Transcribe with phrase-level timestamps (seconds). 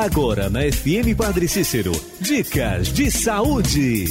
[0.00, 4.06] Agora na FM Padre Cícero, dicas de saúde.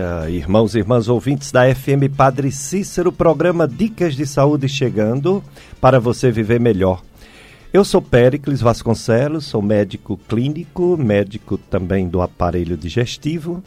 [0.00, 5.44] Dia, irmãos e irmãs ouvintes da FM Padre Cícero, programa Dicas de Saúde chegando
[5.78, 7.02] para você viver melhor.
[7.70, 13.62] Eu sou Péricles Vasconcelos, sou médico clínico, médico também do aparelho digestivo,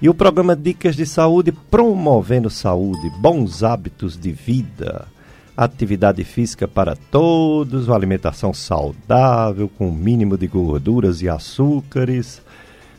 [0.00, 5.06] e o programa Dicas de Saúde promovendo saúde, bons hábitos de vida,
[5.54, 12.42] atividade física para todos, uma alimentação saudável, com o mínimo de gorduras e açúcares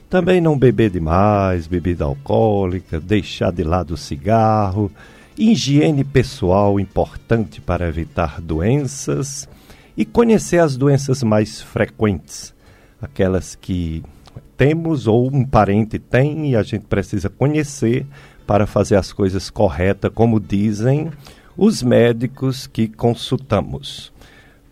[0.09, 4.91] também não beber demais, bebida alcoólica, deixar de lado o cigarro,
[5.37, 9.49] higiene pessoal importante para evitar doenças
[9.97, 12.53] e conhecer as doenças mais frequentes,
[13.01, 14.03] aquelas que
[14.55, 18.05] temos ou um parente tem e a gente precisa conhecer
[18.47, 21.09] para fazer as coisas corretas, como dizem
[21.57, 24.13] os médicos que consultamos.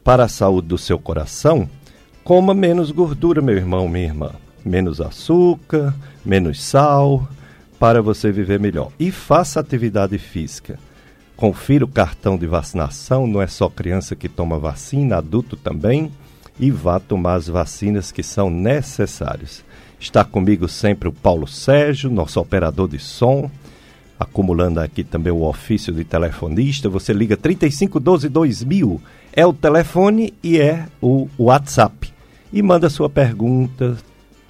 [0.04, 1.68] Para a saúde do seu coração,
[2.24, 4.32] coma menos gordura, meu irmão, minha irmã
[4.66, 5.94] menos açúcar,
[6.26, 7.28] menos sal,
[7.80, 8.92] para você viver melhor.
[9.00, 10.80] E faça atividade física.
[11.36, 16.12] Confira o cartão de vacinação, não é só criança que toma vacina, adulto também,
[16.60, 19.64] e vá tomar as vacinas que são necessárias.
[20.00, 23.50] Está comigo sempre o Paulo Sérgio, nosso operador de som,
[24.20, 26.88] acumulando aqui também o ofício de telefonista.
[26.90, 29.02] Você liga 3512 2000,
[29.34, 32.14] é o telefone e é o WhatsApp.
[32.52, 33.98] E manda sua pergunta,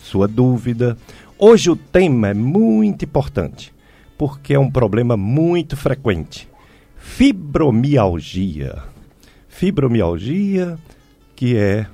[0.03, 0.97] sua dúvida.
[1.39, 3.73] Hoje o tema é muito importante,
[4.17, 6.47] porque é um problema muito frequente.
[6.97, 8.83] Fibromialgia.
[9.47, 10.77] Fibromialgia,
[11.35, 11.87] que é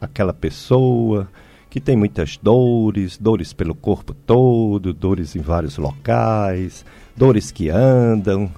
[0.00, 1.28] aquela pessoa
[1.68, 6.84] que tem muitas dores, dores pelo corpo todo, dores em vários locais,
[7.16, 8.50] dores que andam.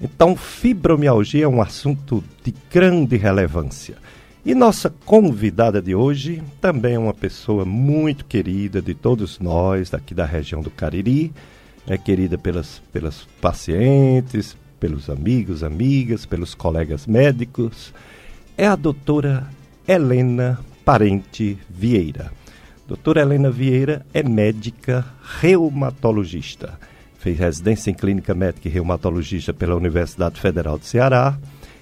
[0.00, 3.96] Então, fibromialgia é um assunto de grande relevância.
[4.46, 10.14] E nossa convidada de hoje também é uma pessoa muito querida de todos nós daqui
[10.14, 11.32] da região do Cariri.
[11.84, 17.92] É querida pelas, pelas pacientes, pelos amigos, amigas, pelos colegas médicos.
[18.56, 19.50] É a doutora
[19.86, 22.30] Helena Parente Vieira.
[22.86, 25.04] Doutora Helena Vieira é médica
[25.40, 26.78] reumatologista.
[27.18, 31.36] Fez residência em clínica médica e reumatologista pela Universidade Federal de Ceará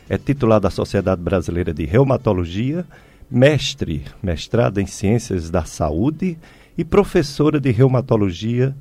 [0.09, 2.84] é titular da Sociedade Brasileira de Reumatologia,
[3.31, 6.38] mestre, mestrada em Ciências da Saúde
[6.76, 8.75] e professora de Reumatologia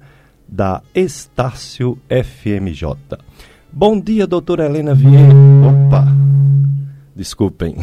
[0.48, 2.98] da Estácio FMJ.
[3.72, 5.34] Bom dia, doutora Helena Vieira.
[5.88, 6.06] Opa!
[7.16, 7.76] Desculpem.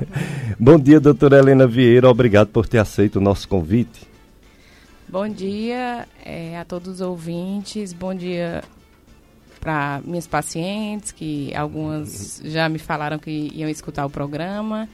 [0.58, 2.08] Bom dia, doutora Helena Vieira.
[2.08, 4.06] Obrigado por ter aceito o nosso convite.
[5.08, 7.92] Bom dia é, a todos os ouvintes.
[7.92, 8.62] Bom dia
[9.58, 14.88] para minhas pacientes, que algumas já me falaram que iam escutar o programa.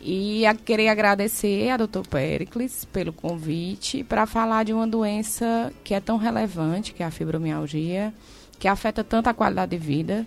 [0.00, 6.00] E queria agradecer a doutor Pericles pelo convite para falar de uma doença que é
[6.00, 8.12] tão relevante, que é a fibromialgia,
[8.58, 10.26] que afeta tanto a qualidade de vida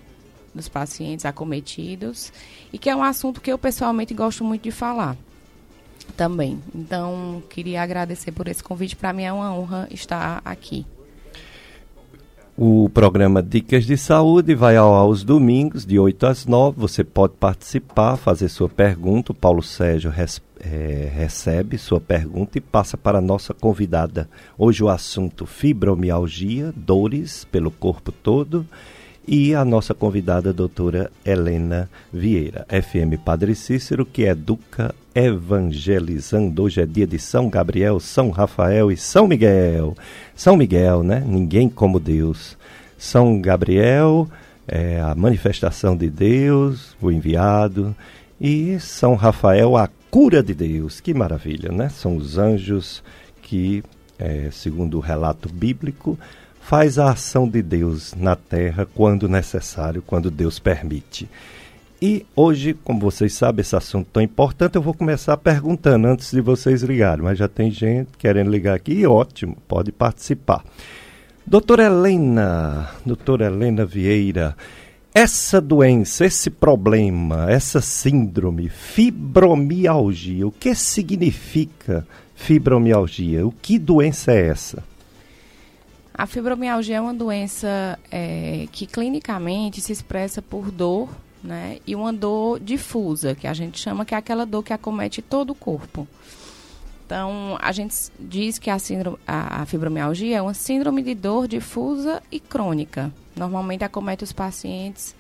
[0.54, 2.32] dos pacientes acometidos
[2.72, 5.18] e que é um assunto que eu pessoalmente gosto muito de falar
[6.16, 6.62] também.
[6.74, 8.96] Então, queria agradecer por esse convite.
[8.96, 10.86] Para mim é uma honra estar aqui.
[12.56, 16.80] O programa Dicas de Saúde vai ao aos domingos, de 8 às 9.
[16.80, 19.32] Você pode participar, fazer sua pergunta.
[19.32, 24.30] O Paulo Sérgio res, é, recebe sua pergunta e passa para a nossa convidada.
[24.56, 28.68] Hoje o assunto fibromialgia, dores pelo corpo todo
[29.28, 36.64] e a nossa convidada, a doutora Helena Vieira, FM Padre Cícero, que educa evangelizando.
[36.64, 39.96] Hoje é dia de São Gabriel, São Rafael e São Miguel.
[40.36, 41.24] São Miguel, né?
[41.26, 42.58] Ninguém como Deus.
[42.98, 44.28] São Gabriel
[44.68, 47.96] é a manifestação de Deus, o enviado,
[48.42, 51.00] E São Rafael, a cura de Deus.
[51.00, 51.88] Que maravilha, né?
[51.88, 53.02] São os anjos
[53.42, 53.84] que,
[54.20, 56.18] é, segundo o relato bíblico,
[56.64, 61.30] faz a ação de Deus na terra quando necessário, quando Deus permite.
[62.02, 66.42] E hoje, como vocês sabem, esse assunto tão importante, eu vou começar perguntando antes de
[66.42, 70.64] vocês ligarem, mas já tem gente querendo ligar aqui, ótimo, pode participar.
[71.46, 74.56] Doutora Helena, doutora Helena Vieira,
[75.14, 83.46] essa doença, esse problema, essa síndrome, fibromialgia, o que significa fibromialgia?
[83.46, 84.93] O que doença é essa?
[86.14, 91.10] A fibromialgia é uma doença é, que clinicamente se expressa por dor
[91.44, 91.80] né?
[91.86, 95.50] E uma dor difusa, que a gente chama que é aquela dor que acomete todo
[95.50, 96.08] o corpo.
[97.06, 101.48] Então, a gente diz que a, síndrome, a, a fibromialgia é uma síndrome de dor
[101.48, 103.12] difusa e crônica.
[103.36, 105.14] Normalmente acomete os pacientes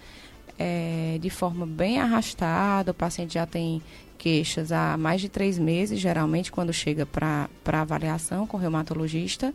[0.58, 3.82] é, de forma bem arrastada, o paciente já tem
[4.18, 9.54] queixas há mais de três meses, geralmente, quando chega para avaliação com o reumatologista.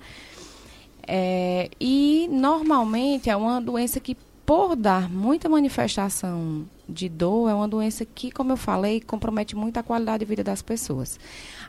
[1.11, 4.15] É, e normalmente é uma doença que
[4.45, 9.79] por dar muita manifestação de dor, é uma doença que, como eu falei, compromete muito
[9.79, 11.19] a qualidade de vida das pessoas.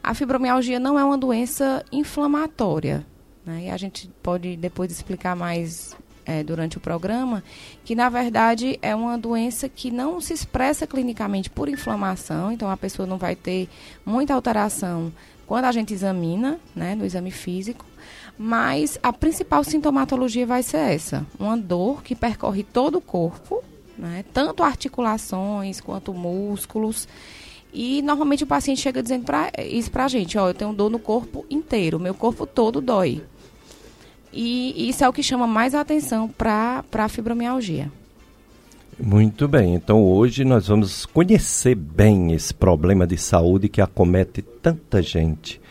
[0.03, 3.05] A fibromialgia não é uma doença inflamatória,
[3.45, 3.65] né?
[3.65, 5.95] E a gente pode depois explicar mais
[6.25, 7.43] é, durante o programa,
[7.83, 12.77] que na verdade é uma doença que não se expressa clinicamente por inflamação, então a
[12.77, 13.67] pessoa não vai ter
[14.05, 15.11] muita alteração
[15.47, 17.83] quando a gente examina, né, no exame físico,
[18.37, 23.63] mas a principal sintomatologia vai ser essa: uma dor que percorre todo o corpo,
[23.97, 24.23] né?
[24.33, 27.07] tanto articulações quanto músculos.
[27.71, 30.99] E normalmente o paciente chega dizendo pra, isso pra gente: ó, eu tenho dor no
[30.99, 33.21] corpo inteiro, meu corpo todo dói.
[34.31, 37.91] E isso é o que chama mais atenção para a fibromialgia.
[39.01, 45.01] Muito bem, então hoje nós vamos conhecer bem esse problema de saúde que acomete tanta
[45.01, 45.61] gente.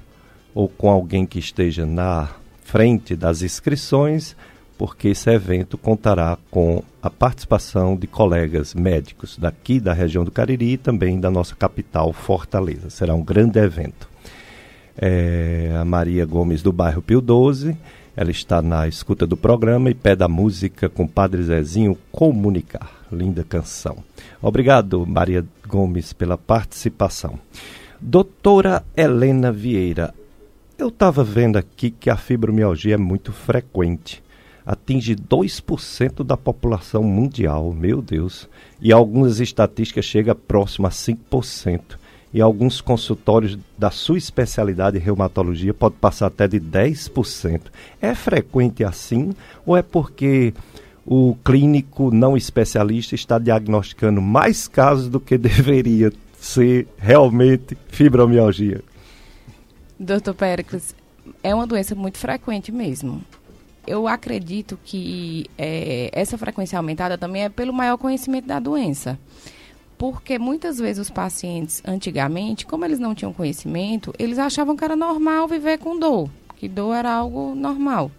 [0.54, 2.30] ou com alguém que esteja na
[2.64, 4.34] frente das inscrições
[4.78, 10.74] porque esse evento contará com a participação de colegas médicos daqui da região do Cariri
[10.74, 12.88] e também da nossa capital, Fortaleza.
[12.88, 14.08] Será um grande evento.
[14.96, 17.76] É, a Maria Gomes, do bairro Pio 12,
[18.16, 22.90] ela está na escuta do programa e pede a música com o Padre Zezinho Comunicar.
[23.10, 23.98] Linda canção.
[24.40, 27.36] Obrigado, Maria Gomes, pela participação.
[28.00, 30.14] Doutora Helena Vieira,
[30.78, 34.22] eu estava vendo aqui que a fibromialgia é muito frequente
[34.68, 38.46] atinge 2% da população mundial, meu Deus.
[38.82, 41.80] E algumas estatísticas chega próximo a 5%.
[42.34, 47.62] E alguns consultórios da sua especialidade reumatologia pode passar até de 10%.
[47.98, 49.32] É frequente assim
[49.64, 50.52] ou é porque
[51.06, 58.82] o clínico não especialista está diagnosticando mais casos do que deveria ser realmente fibromialgia?
[59.98, 60.94] Doutor Péricles,
[61.42, 63.22] é uma doença muito frequente mesmo
[63.88, 69.18] eu acredito que é, essa frequência aumentada também é pelo maior conhecimento da doença.
[69.96, 74.94] Porque muitas vezes os pacientes, antigamente, como eles não tinham conhecimento, eles achavam que era
[74.94, 78.10] normal viver com dor, que dor era algo normal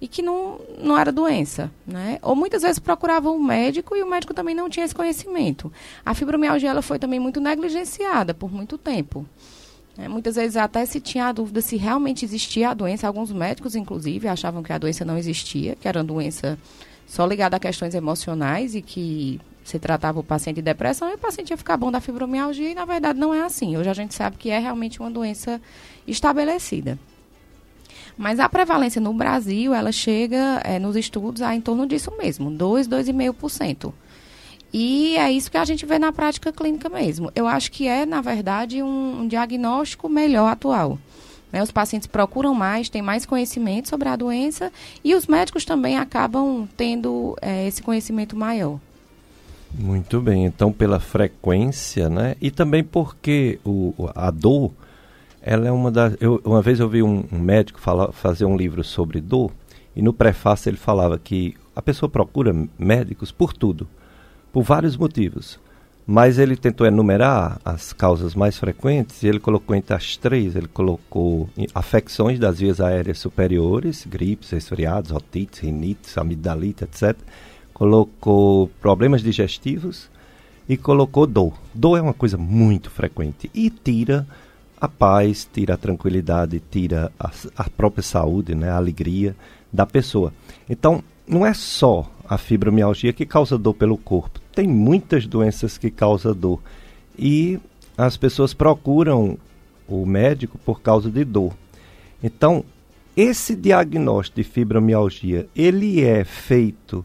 [0.00, 2.18] e que não, não era doença, né?
[2.20, 5.72] Ou muitas vezes procuravam um médico e o médico também não tinha esse conhecimento.
[6.04, 9.26] A fibromialgia ela foi também muito negligenciada por muito tempo.
[9.96, 13.06] É, muitas vezes até se tinha a dúvida se realmente existia a doença.
[13.06, 16.58] Alguns médicos, inclusive, achavam que a doença não existia, que era uma doença
[17.06, 21.18] só ligado a questões emocionais e que se tratava o paciente de depressão e o
[21.18, 23.76] paciente ia ficar bom da fibromialgia e na verdade não é assim.
[23.76, 25.60] Hoje a gente sabe que é realmente uma doença
[26.06, 26.98] estabelecida.
[28.16, 32.50] Mas a prevalência no Brasil, ela chega é, nos estudos a em torno disso mesmo,
[32.50, 33.92] 2, 2,5%.
[34.76, 37.30] E é isso que a gente vê na prática clínica mesmo.
[37.32, 40.98] Eu acho que é, na verdade, um, um diagnóstico melhor atual.
[41.52, 41.62] Né?
[41.62, 44.72] Os pacientes procuram mais, têm mais conhecimento sobre a doença
[45.04, 48.80] e os médicos também acabam tendo é, esse conhecimento maior.
[49.72, 52.34] Muito bem, então pela frequência, né?
[52.40, 54.72] E também porque o, a dor,
[55.40, 56.16] ela é uma das.
[56.20, 59.52] Eu, uma vez eu vi um, um médico falar, fazer um livro sobre dor,
[59.94, 63.88] e no prefácio ele falava que a pessoa procura médicos por tudo,
[64.54, 65.58] por vários motivos.
[66.06, 70.68] Mas ele tentou enumerar as causas mais frequentes e ele colocou entre as três, ele
[70.68, 77.16] colocou afecções das vias aéreas superiores, gripes, resfriados, otites, rinites, amidalite, etc.
[77.72, 80.08] Colocou problemas digestivos
[80.68, 81.54] e colocou dor.
[81.74, 84.24] Dor é uma coisa muito frequente e tira
[84.80, 89.34] a paz, tira a tranquilidade, tira a, a própria saúde, né, a alegria
[89.72, 90.32] da pessoa.
[90.68, 94.43] Então, não é só a fibromialgia que causa dor pelo corpo.
[94.54, 96.60] Tem muitas doenças que causam dor.
[97.18, 97.58] E
[97.96, 99.38] as pessoas procuram
[99.88, 101.52] o médico por causa de dor.
[102.22, 102.64] Então,
[103.16, 107.04] esse diagnóstico de fibromialgia, ele é feito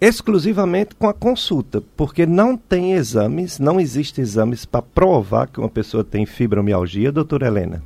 [0.00, 5.68] exclusivamente com a consulta, porque não tem exames, não existem exames para provar que uma
[5.68, 7.82] pessoa tem fibromialgia, doutora Helena.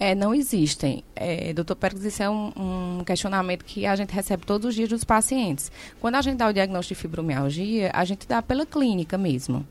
[0.00, 1.02] É, não existem.
[1.16, 2.52] É, doutor Pérez, isso é um,
[3.00, 5.72] um, questionamento que a gente recebe todos os dias dos pacientes.
[6.00, 9.66] Quando a gente dá o diagnóstico de fibromialgia, a gente dá pela clínica mesmo.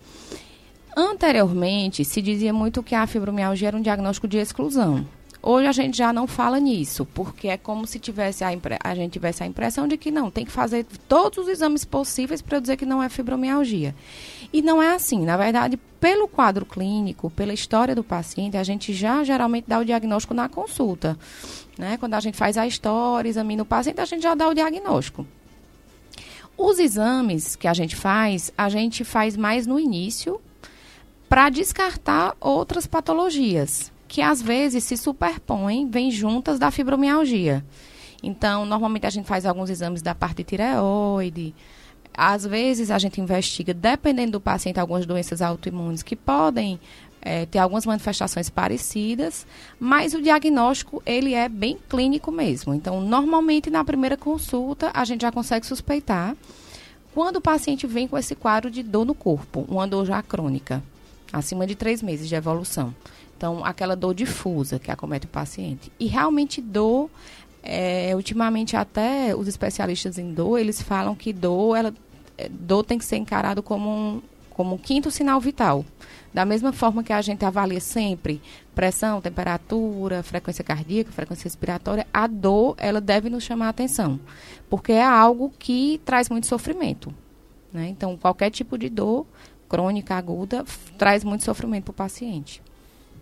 [0.96, 5.06] Anteriormente, se dizia muito que a fibromialgia era um diagnóstico de exclusão.
[5.42, 8.50] Hoje a gente já não fala nisso, porque é como se tivesse a,
[8.84, 12.42] a gente tivesse a impressão de que não, tem que fazer todos os exames possíveis
[12.42, 13.96] para dizer que não é fibromialgia.
[14.52, 15.26] E não é assim.
[15.26, 19.86] Na verdade, pelo quadro clínico, pela história do paciente, a gente já geralmente dá o
[19.86, 21.18] diagnóstico na consulta.
[21.78, 21.98] Né?
[21.98, 25.26] Quando a gente faz a história, examina o paciente, a gente já dá o diagnóstico.
[26.58, 30.42] Os exames que a gente faz, a gente faz mais no início
[31.30, 37.64] para descartar outras patologias que às vezes se superpõem, vêm juntas da fibromialgia.
[38.24, 41.54] Então, normalmente a gente faz alguns exames da parte de tireoide.
[42.18, 46.80] Às vezes a gente investiga, dependendo do paciente, algumas doenças autoimunes que podem
[47.22, 49.46] é, ter algumas manifestações parecidas,
[49.80, 52.74] mas o diagnóstico ele é bem clínico mesmo.
[52.74, 56.36] Então, normalmente na primeira consulta a gente já consegue suspeitar
[57.14, 60.84] quando o paciente vem com esse quadro de dor no corpo, uma dor já crônica,
[61.34, 62.94] acima de três meses de evolução.
[63.36, 65.92] Então, aquela dor difusa que acomete o paciente.
[66.00, 67.10] E realmente dor,
[67.64, 71.94] é, ultimamente até os especialistas em dor, eles falam que dor, ela,
[72.50, 75.86] dor tem que ser encarado como um, como um quinto sinal vital.
[76.34, 78.42] Da mesma forma que a gente avalia sempre
[78.76, 84.20] pressão, temperatura, frequência cardíaca, frequência respiratória, a dor, ela deve nos chamar a atenção.
[84.70, 87.14] Porque é algo que traz muito sofrimento.
[87.74, 87.88] Né?
[87.90, 89.26] Então, qualquer tipo de dor
[89.68, 90.64] crônica, aguda,
[90.98, 92.62] traz muito sofrimento para o paciente.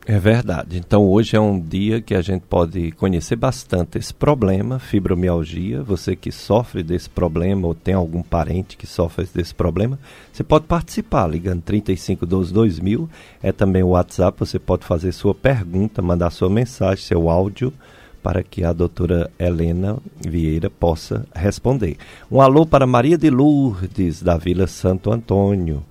[0.07, 0.77] É verdade.
[0.77, 5.81] Então hoje é um dia que a gente pode conhecer bastante esse problema, fibromialgia.
[5.81, 9.97] Você que sofre desse problema ou tem algum parente que sofre desse problema,
[10.31, 13.09] você pode participar ligando 3512 2000.
[13.41, 17.73] É também o WhatsApp, você pode fazer sua pergunta, mandar sua mensagem, seu áudio
[18.21, 21.97] para que a doutora Helena Vieira possa responder.
[22.31, 25.83] Um alô para Maria de Lourdes, da Vila Santo Antônio,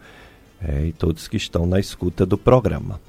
[0.60, 3.00] é, e todos que estão na escuta do programa.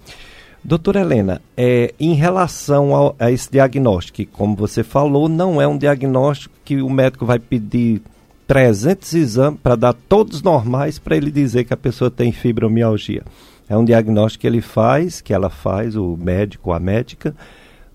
[0.67, 5.67] Doutora Helena, é, em relação ao, a esse diagnóstico, que, como você falou, não é
[5.67, 8.01] um diagnóstico que o médico vai pedir
[8.47, 13.21] 300 exames para dar todos normais para ele dizer que a pessoa tem fibromialgia.
[13.69, 17.35] É um diagnóstico que ele faz, que ela faz, o médico a médica,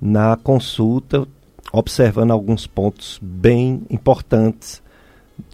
[0.00, 1.26] na consulta,
[1.72, 4.80] observando alguns pontos bem importantes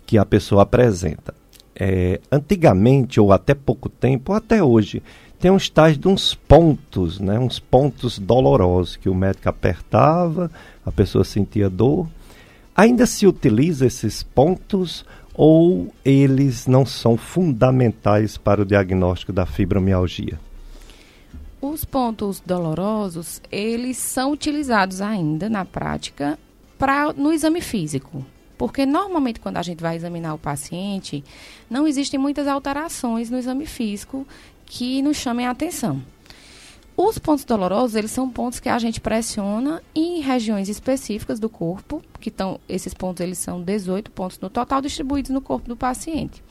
[0.04, 1.34] que a pessoa apresenta.
[1.74, 5.02] É, antigamente, ou até pouco tempo, ou até hoje,
[5.46, 7.38] tem uns tais de uns pontos, né?
[7.38, 10.50] uns pontos dolorosos que o médico apertava,
[10.84, 12.08] a pessoa sentia dor.
[12.74, 20.36] Ainda se utiliza esses pontos ou eles não são fundamentais para o diagnóstico da fibromialgia?
[21.62, 26.36] Os pontos dolorosos, eles são utilizados ainda na prática
[26.76, 28.26] para no exame físico.
[28.58, 31.22] Porque normalmente quando a gente vai examinar o paciente,
[31.70, 34.26] não existem muitas alterações no exame físico
[34.66, 36.02] que nos chamem a atenção.
[36.96, 42.02] os pontos dolorosos, eles são pontos que a gente pressiona em regiões específicas do corpo,
[42.20, 46.42] que estão, esses pontos eles são 18 pontos no total distribuídos no corpo do paciente.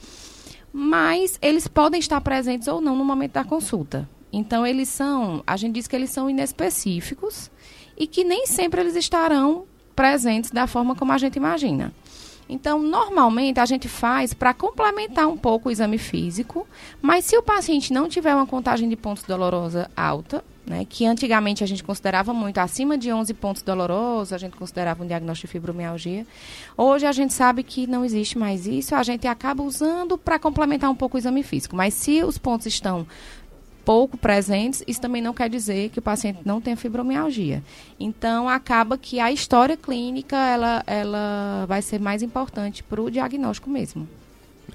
[0.72, 4.07] Mas eles podem estar presentes ou não no momento da consulta.
[4.31, 7.50] Então eles são, a gente diz que eles são inespecíficos
[7.98, 11.93] e que nem sempre eles estarão presentes da forma como a gente imagina.
[12.47, 16.67] Então, normalmente a gente faz para complementar um pouco o exame físico,
[17.01, 21.63] mas se o paciente não tiver uma contagem de pontos dolorosa alta, né, que antigamente
[21.63, 25.51] a gente considerava muito acima de 11 pontos dolorosos, a gente considerava um diagnóstico de
[25.51, 26.25] fibromialgia.
[26.75, 30.89] Hoje a gente sabe que não existe mais isso, a gente acaba usando para complementar
[30.89, 31.75] um pouco o exame físico.
[31.75, 33.05] Mas se os pontos estão
[33.85, 37.61] pouco presentes, isso também não quer dizer que o paciente não tenha fibromialgia.
[37.99, 43.69] Então, acaba que a história clínica ela, ela vai ser mais importante para o diagnóstico
[43.69, 44.07] mesmo.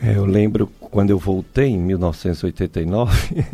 [0.00, 3.44] É, eu lembro quando eu voltei em 1989,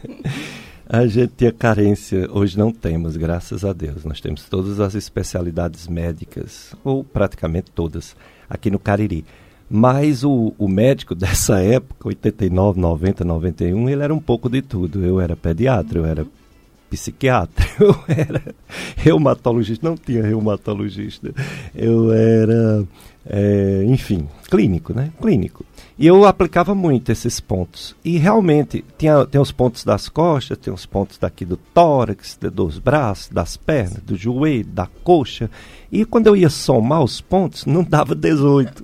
[0.88, 4.04] a gente tinha carência, hoje não temos, graças a Deus.
[4.04, 8.16] Nós temos todas as especialidades médicas, ou praticamente todas,
[8.48, 9.24] aqui no Cariri.
[9.70, 15.04] Mas o, o médico dessa época, 89, 90, 91, ele era um pouco de tudo.
[15.04, 16.26] Eu era pediatra, eu era
[16.90, 18.42] psiquiatra, eu era
[18.96, 21.32] reumatologista, não tinha reumatologista,
[21.72, 22.84] eu era,
[23.24, 25.12] é, enfim, clínico, né?
[25.22, 25.64] Clínico.
[25.96, 27.94] E eu aplicava muito esses pontos.
[28.04, 32.78] E realmente, tinha, tem os pontos das costas, tem os pontos daqui do tórax, dos
[32.78, 35.48] braços, das pernas, do joelho, da coxa.
[35.92, 38.82] E quando eu ia somar os pontos, não dava 18.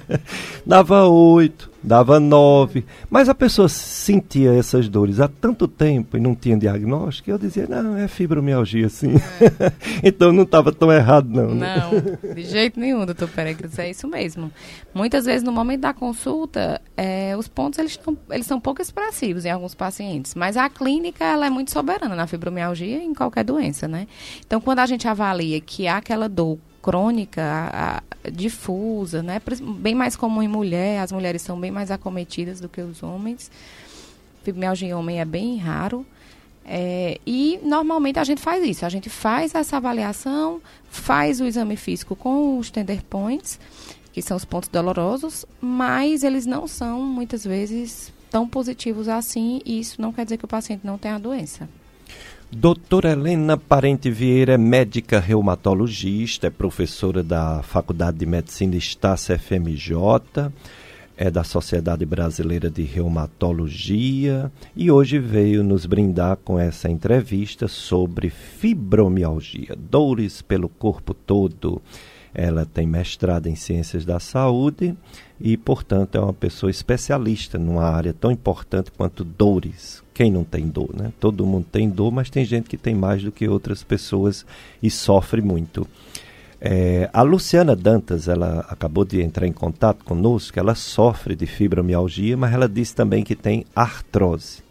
[0.66, 2.84] dava 8, dava 9.
[3.10, 7.66] Mas a pessoa sentia essas dores há tanto tempo e não tinha diagnóstico, eu dizia,
[7.68, 9.14] não, é fibromialgia, sim.
[9.16, 9.72] É.
[10.08, 11.54] então não estava tão errado, não.
[11.54, 11.76] Né?
[11.76, 14.50] Não, de jeito nenhum, doutor Peregrinos, é isso mesmo.
[14.94, 19.44] Muitas vezes, no momento da consulta, é, os pontos eles, tão, eles são pouco expressivos
[19.44, 23.44] em alguns pacientes, mas a clínica ela é muito soberana na fibromialgia e em qualquer
[23.44, 24.06] doença, né?
[24.46, 29.40] Então, quando a gente avalia que há aquela dor crônica, a, a, difusa, né?
[29.78, 33.50] Bem mais comum em mulher, as mulheres são bem mais acometidas do que os homens.
[34.42, 36.04] Fibromialgia em homem é bem raro.
[36.62, 41.76] É, e normalmente a gente faz isso, a gente faz essa avaliação, faz o exame
[41.76, 43.58] físico com os tender points,
[44.12, 49.80] que são os pontos dolorosos, mas eles não são muitas vezes tão positivos assim, e
[49.80, 51.66] isso não quer dizer que o paciente não tenha a doença.
[52.56, 59.90] Doutora Helena Parente Vieira é médica reumatologista, é professora da Faculdade de Medicina Estácio FMJ,
[61.16, 68.30] é da Sociedade Brasileira de Reumatologia e hoje veio nos brindar com essa entrevista sobre
[68.30, 71.82] fibromialgia, dores pelo corpo todo.
[72.32, 74.96] Ela tem mestrado em Ciências da Saúde
[75.40, 80.03] e, portanto, é uma pessoa especialista numa área tão importante quanto dores.
[80.14, 81.12] Quem não tem dor, né?
[81.18, 84.46] Todo mundo tem dor, mas tem gente que tem mais do que outras pessoas
[84.80, 85.86] e sofre muito.
[86.60, 92.36] É, a Luciana Dantas, ela acabou de entrar em contato conosco, ela sofre de fibromialgia,
[92.36, 94.62] mas ela disse também que tem artrose.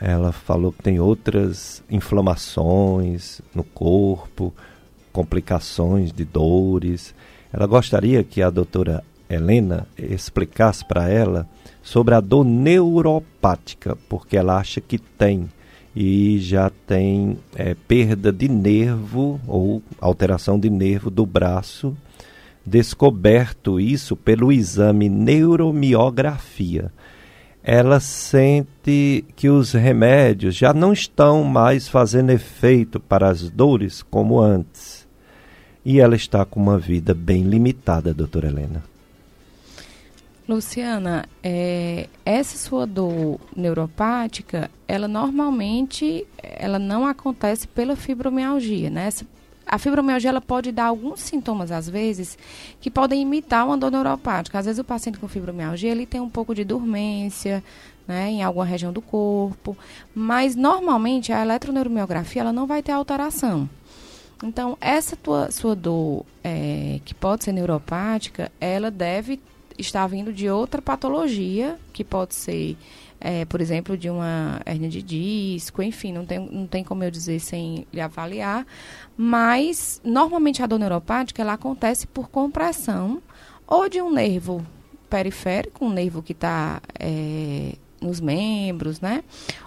[0.00, 4.54] Ela falou que tem outras inflamações no corpo,
[5.12, 7.14] complicações de dores.
[7.52, 11.48] Ela gostaria que a doutora Helena explicasse para ela
[11.82, 15.48] sobre a dor neuropática, porque ela acha que tem
[15.94, 21.96] e já tem é, perda de nervo ou alteração de nervo do braço,
[22.64, 26.92] descoberto isso pelo exame neuromiografia.
[27.62, 34.40] Ela sente que os remédios já não estão mais fazendo efeito para as dores como
[34.40, 35.08] antes
[35.84, 38.82] e ela está com uma vida bem limitada, doutora Helena.
[40.48, 49.10] Luciana, é, essa sua dor neuropática, ela normalmente ela não acontece pela fibromialgia, né?
[49.68, 52.38] a fibromialgia ela pode dar alguns sintomas às vezes
[52.80, 54.58] que podem imitar uma dor neuropática.
[54.58, 57.62] Às vezes o paciente com fibromialgia ele tem um pouco de dormência,
[58.06, 59.76] né, em alguma região do corpo,
[60.14, 63.68] mas normalmente a eletroneuromiografia ela não vai ter alteração.
[64.42, 69.38] Então, essa tua, sua dor, é, que pode ser neuropática, ela deve
[69.78, 72.76] estar vindo de outra patologia, que pode ser,
[73.20, 77.10] é, por exemplo, de uma hernia de disco, enfim, não tem, não tem como eu
[77.10, 78.66] dizer sem lhe avaliar.
[79.16, 83.22] Mas, normalmente, a dor neuropática, ela acontece por compressão
[83.66, 84.64] ou de um nervo
[85.08, 89.22] periférico, um nervo que está é, nos membros, né?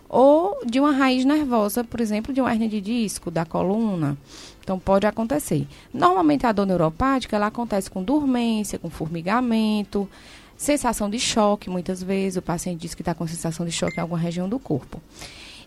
[0.07, 4.17] Ou de uma raiz nervosa, por exemplo, de uma hernia de disco, da coluna.
[4.63, 5.67] Então pode acontecer.
[5.93, 10.07] Normalmente a dor neuropática ela acontece com dormência, com formigamento,
[10.55, 14.01] sensação de choque, muitas vezes o paciente diz que está com sensação de choque em
[14.01, 15.01] alguma região do corpo.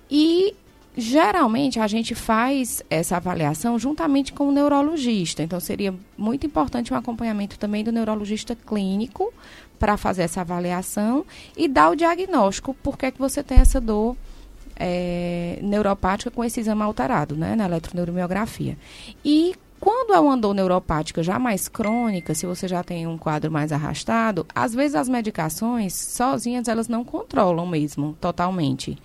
[0.09, 0.55] E
[0.97, 5.43] geralmente a gente faz essa avaliação juntamente com o neurologista.
[5.43, 9.35] Então seria muito importante um acompanhamento também do neurologista clínico
[9.79, 11.27] para fazer essa avaliação
[11.57, 14.17] e dar o diagnóstico por que, é que você tem essa dor
[14.77, 18.77] é, neuropática com esse exame alterado, né, na eletroneuromiografia.
[19.25, 23.51] E quando é uma dor neuropática já mais crônica, se você já tem um quadro
[23.51, 28.97] mais arrastado, às vezes as medicações sozinhas elas não controlam mesmo totalmente.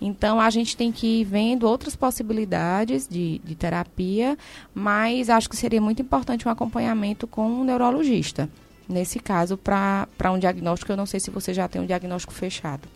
[0.00, 4.36] Então a gente tem que ir vendo outras possibilidades de, de terapia,
[4.74, 8.48] mas acho que seria muito importante um acompanhamento com um neurologista.
[8.88, 12.88] Nesse caso, para um diagnóstico, eu não sei se você já tem um diagnóstico fechado.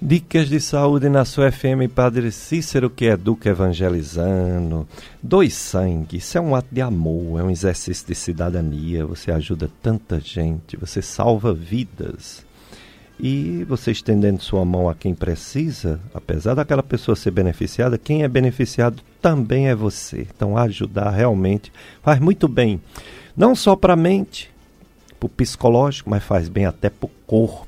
[0.00, 4.86] Dicas de saúde na sua FM Padre Cícero, que educa evangelizando.
[5.22, 9.06] Dois sangue, isso é um ato de amor, é um exercício de cidadania.
[9.06, 12.44] Você ajuda tanta gente, você salva vidas.
[13.18, 18.28] E você estendendo sua mão a quem precisa, apesar daquela pessoa ser beneficiada, quem é
[18.28, 20.26] beneficiado também é você.
[20.36, 22.82] Então, ajudar realmente faz muito bem.
[23.34, 24.50] Não só para a mente,
[25.18, 27.65] para o psicológico, mas faz bem até para o corpo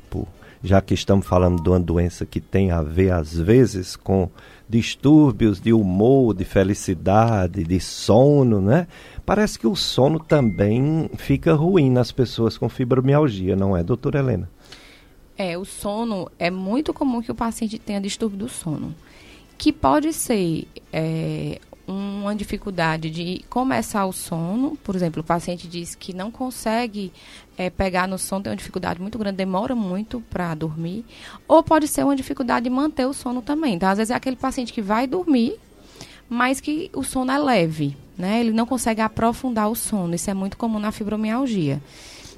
[0.62, 4.28] já que estamos falando de uma doença que tem a ver, às vezes, com
[4.68, 8.86] distúrbios de humor, de felicidade, de sono, né?
[9.24, 14.50] Parece que o sono também fica ruim nas pessoas com fibromialgia, não é, doutora Helena?
[15.36, 18.94] É, o sono é muito comum que o paciente tenha distúrbio do sono,
[19.56, 25.94] que pode ser é, uma dificuldade de começar o sono, por exemplo, o paciente diz
[25.94, 27.12] que não consegue
[27.58, 31.04] é, pegar no sono, tem uma dificuldade muito grande, demora muito para dormir,
[31.48, 33.74] ou pode ser uma dificuldade de manter o sono também.
[33.74, 35.58] Então, às vezes é aquele paciente que vai dormir,
[36.28, 38.40] mas que o sono é leve, né?
[38.40, 40.14] Ele não consegue aprofundar o sono.
[40.14, 41.82] Isso é muito comum na fibromialgia.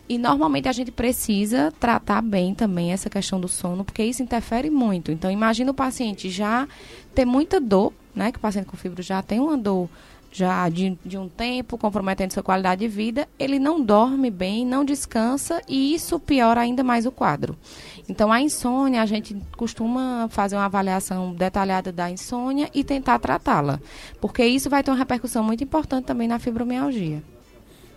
[0.08, 4.70] E normalmente a gente precisa tratar bem também essa questão do sono, porque isso interfere
[4.70, 5.12] muito.
[5.12, 6.66] Então, imagina o paciente já
[7.14, 9.88] ter muita dor né, que o paciente com fibro já tem uma dor
[10.30, 14.84] já de, de um tempo, comprometendo sua qualidade de vida, ele não dorme bem, não
[14.84, 17.56] descansa e isso piora ainda mais o quadro.
[18.08, 23.80] Então, a insônia, a gente costuma fazer uma avaliação detalhada da insônia e tentar tratá-la,
[24.20, 27.22] porque isso vai ter uma repercussão muito importante também na fibromialgia.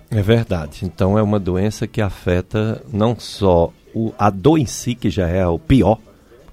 [0.10, 0.86] É verdade.
[0.86, 5.28] Então, é uma doença que afeta não só o, a dor em si, que já
[5.28, 6.00] é o pior,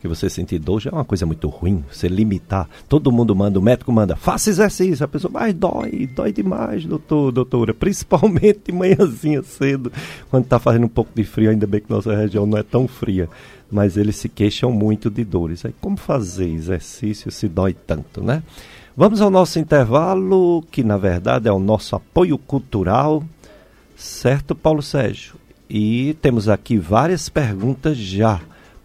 [0.00, 1.84] porque você sentir dor já é uma coisa muito ruim.
[1.92, 2.66] Você limitar.
[2.88, 5.04] Todo mundo manda, o médico manda, faça exercício.
[5.04, 7.74] A pessoa, mas dói, dói demais, doutor, doutora.
[7.76, 9.92] Principalmente manhãzinha cedo,
[10.30, 11.50] quando está fazendo um pouco de frio.
[11.50, 13.28] Ainda bem que nossa região não é tão fria.
[13.70, 15.66] Mas eles se queixam muito de dores.
[15.66, 18.42] Aí, como fazer exercício se dói tanto, né?
[18.96, 23.22] Vamos ao nosso intervalo, que na verdade é o nosso apoio cultural.
[23.94, 25.34] Certo, Paulo Sérgio?
[25.68, 28.40] E temos aqui várias perguntas já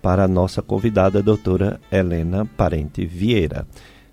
[0.06, 3.66] para a nossa convidada, a doutora Helena Parente Vieira.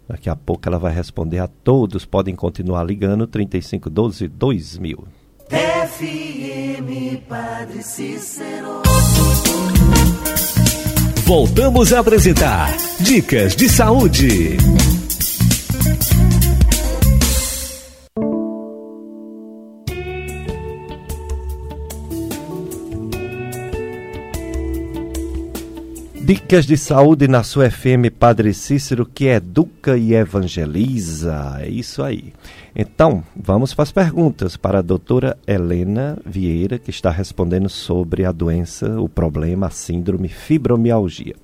[0.09, 2.07] Daqui a pouco ela vai responder a todos.
[2.07, 5.05] Podem continuar ligando 3512 2000.
[5.51, 8.81] FM Padre Cícero.
[11.27, 14.57] Voltamos a apresentar Dicas de Saúde.
[26.25, 31.57] Dicas de saúde na sua FM Padre Cícero, que educa e evangeliza.
[31.59, 32.33] É isso aí.
[32.77, 38.31] Então, vamos para as perguntas para a doutora Helena Vieira, que está respondendo sobre a
[38.31, 41.35] doença, o problema, a síndrome fibromialgia.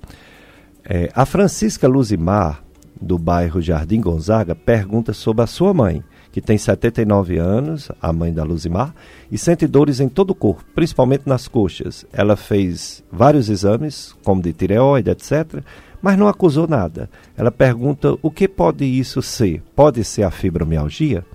[0.85, 2.63] É, a Francisca Luzimar,
[3.01, 8.33] do bairro Jardim Gonzaga, pergunta sobre a sua mãe que tem 79 anos, a mãe
[8.33, 8.93] da Luzimar,
[9.31, 12.05] e sente dores em todo o corpo, principalmente nas coxas.
[12.13, 15.63] Ela fez vários exames, como de tireoide, etc.,
[16.01, 17.09] mas não acusou nada.
[17.35, 19.61] Ela pergunta o que pode isso ser?
[19.75, 21.25] Pode ser a fibromialgia?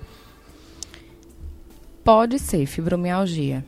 [2.02, 3.64] Pode ser fibromialgia,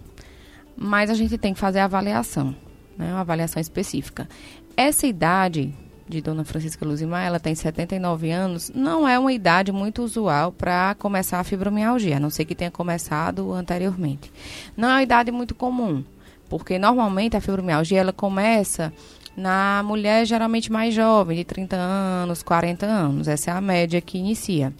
[0.77, 2.55] mas a gente tem que fazer a avaliação,
[2.97, 4.29] né, uma avaliação específica.
[4.77, 5.75] Essa idade
[6.09, 10.95] de Dona Francisca Luzimar, ela tem 79 anos, não é uma idade muito usual para
[10.99, 14.31] começar a fibromialgia, a não ser que tenha começado anteriormente.
[14.77, 16.05] Não é uma idade muito comum,
[16.49, 18.93] porque normalmente a fibromialgia ela começa
[19.37, 23.29] na mulher geralmente mais jovem, de 30 anos, 40 anos.
[23.29, 24.73] Essa é a média que inicia.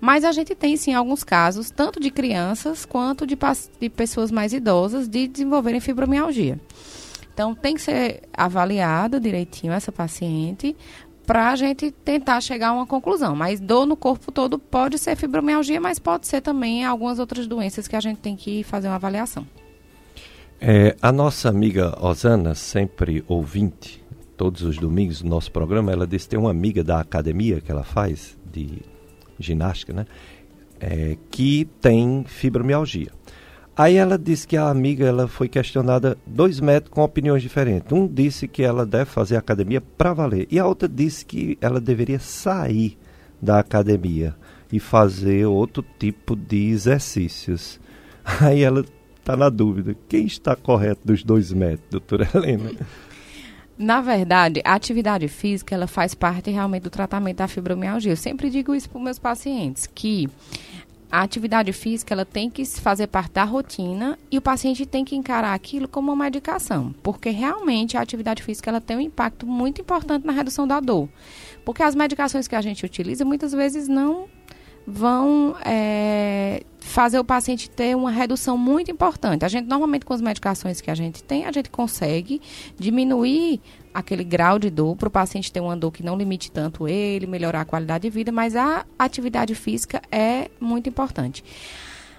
[0.00, 3.36] Mas a gente tem sim alguns casos, tanto de crianças quanto de,
[3.80, 6.60] de pessoas mais idosas, de desenvolverem fibromialgia.
[7.36, 10.74] Então, tem que ser avaliado direitinho essa paciente
[11.26, 13.36] para a gente tentar chegar a uma conclusão.
[13.36, 17.86] Mas dor no corpo todo pode ser fibromialgia, mas pode ser também algumas outras doenças
[17.86, 19.46] que a gente tem que fazer uma avaliação.
[20.58, 24.02] É, a nossa amiga Osana, sempre ouvinte,
[24.34, 27.84] todos os domingos no nosso programa, ela disse tem uma amiga da academia que ela
[27.84, 28.78] faz, de
[29.38, 30.06] ginástica, né?
[30.80, 33.15] É, que tem fibromialgia.
[33.76, 37.92] Aí ela disse que a amiga ela foi questionada, dois médicos com opiniões diferentes.
[37.92, 41.78] Um disse que ela deve fazer academia para valer, e a outra disse que ela
[41.78, 42.96] deveria sair
[43.40, 44.34] da academia
[44.72, 47.78] e fazer outro tipo de exercícios.
[48.40, 48.82] Aí ela
[49.18, 52.70] está na dúvida, quem está correto dos dois médicos, doutora Helena?
[53.78, 58.12] Na verdade, a atividade física ela faz parte realmente do tratamento da fibromialgia.
[58.12, 60.30] Eu sempre digo isso para meus pacientes, que
[61.10, 65.14] a atividade física ela tem que fazer parte da rotina e o paciente tem que
[65.14, 69.80] encarar aquilo como uma medicação, porque realmente a atividade física ela tem um impacto muito
[69.80, 71.08] importante na redução da dor.
[71.64, 74.28] Porque as medicações que a gente utiliza muitas vezes não
[74.86, 79.44] vão é, fazer o paciente ter uma redução muito importante.
[79.44, 82.40] A gente, normalmente, com as medicações que a gente tem, a gente consegue
[82.78, 83.60] diminuir
[83.96, 87.26] aquele grau de dor para o paciente ter uma dor que não limite tanto ele,
[87.26, 91.42] melhorar a qualidade de vida, mas a atividade física é muito importante.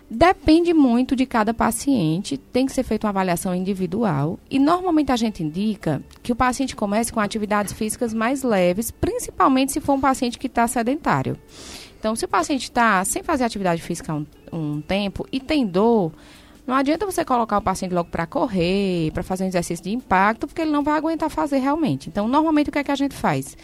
[0.10, 5.16] Depende muito de cada paciente, tem que ser feita uma avaliação individual e normalmente a
[5.16, 10.02] gente indica que o paciente comece com atividades físicas mais leves, principalmente se for um
[10.02, 11.38] paciente que está sedentário.
[12.00, 15.66] Então, se o paciente está sem fazer atividade física há um, um tempo e tem
[15.66, 16.12] dor,
[16.68, 20.46] não adianta você colocar o paciente logo para correr, para fazer um exercício de impacto,
[20.46, 22.10] porque ele não vai aguentar fazer realmente.
[22.10, 23.56] Então, normalmente, o que é que a gente faz?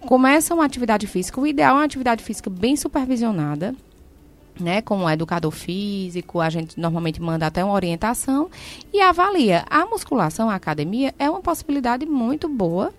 [0.00, 1.40] Começa uma atividade física.
[1.40, 3.76] O ideal é uma atividade física bem supervisionada,
[4.58, 8.48] né, com um educador físico, a gente normalmente manda até uma orientação
[8.92, 9.64] e avalia.
[9.68, 12.92] A musculação, a academia, é uma possibilidade muito boa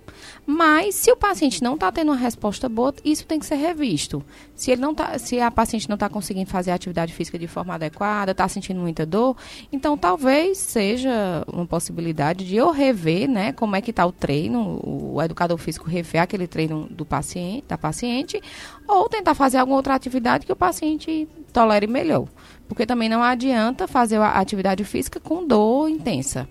[0.45, 4.23] mas se o paciente não está tendo uma resposta boa, isso tem que ser revisto.
[4.55, 7.47] Se ele não tá, se a paciente não está conseguindo fazer a atividade física de
[7.47, 9.35] forma adequada, está sentindo muita dor,
[9.71, 14.79] então talvez seja uma possibilidade de eu rever, né, como é que está o treino,
[14.83, 18.41] o educador físico rever aquele treino do paciente, da paciente,
[18.88, 22.27] ou tentar fazer alguma outra atividade que o paciente tolere melhor.
[22.67, 26.47] Porque também não adianta fazer a atividade física com dor intensa.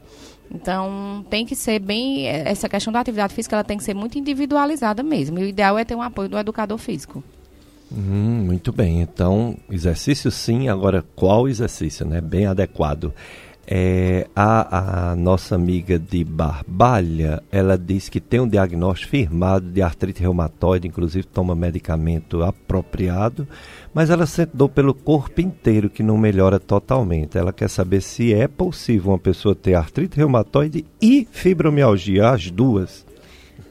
[0.55, 2.29] Então, tem que ser bem.
[2.29, 5.39] Essa questão da atividade física ela tem que ser muito individualizada mesmo.
[5.41, 7.23] E o ideal é ter um apoio do educador físico.
[7.93, 9.01] Hum, muito bem.
[9.01, 12.21] Então, exercício sim, agora qual exercício, né?
[12.21, 13.13] Bem adequado.
[13.67, 19.81] É, a, a, nossa amiga de Barbalha, ela diz que tem um diagnóstico firmado de
[19.81, 23.49] artrite reumatoide, inclusive toma medicamento apropriado,
[23.95, 27.39] mas ela sente dor pelo corpo inteiro que não melhora totalmente.
[27.39, 33.07] Ela quer saber se é possível uma pessoa ter artrite reumatoide e fibromialgia, as duas.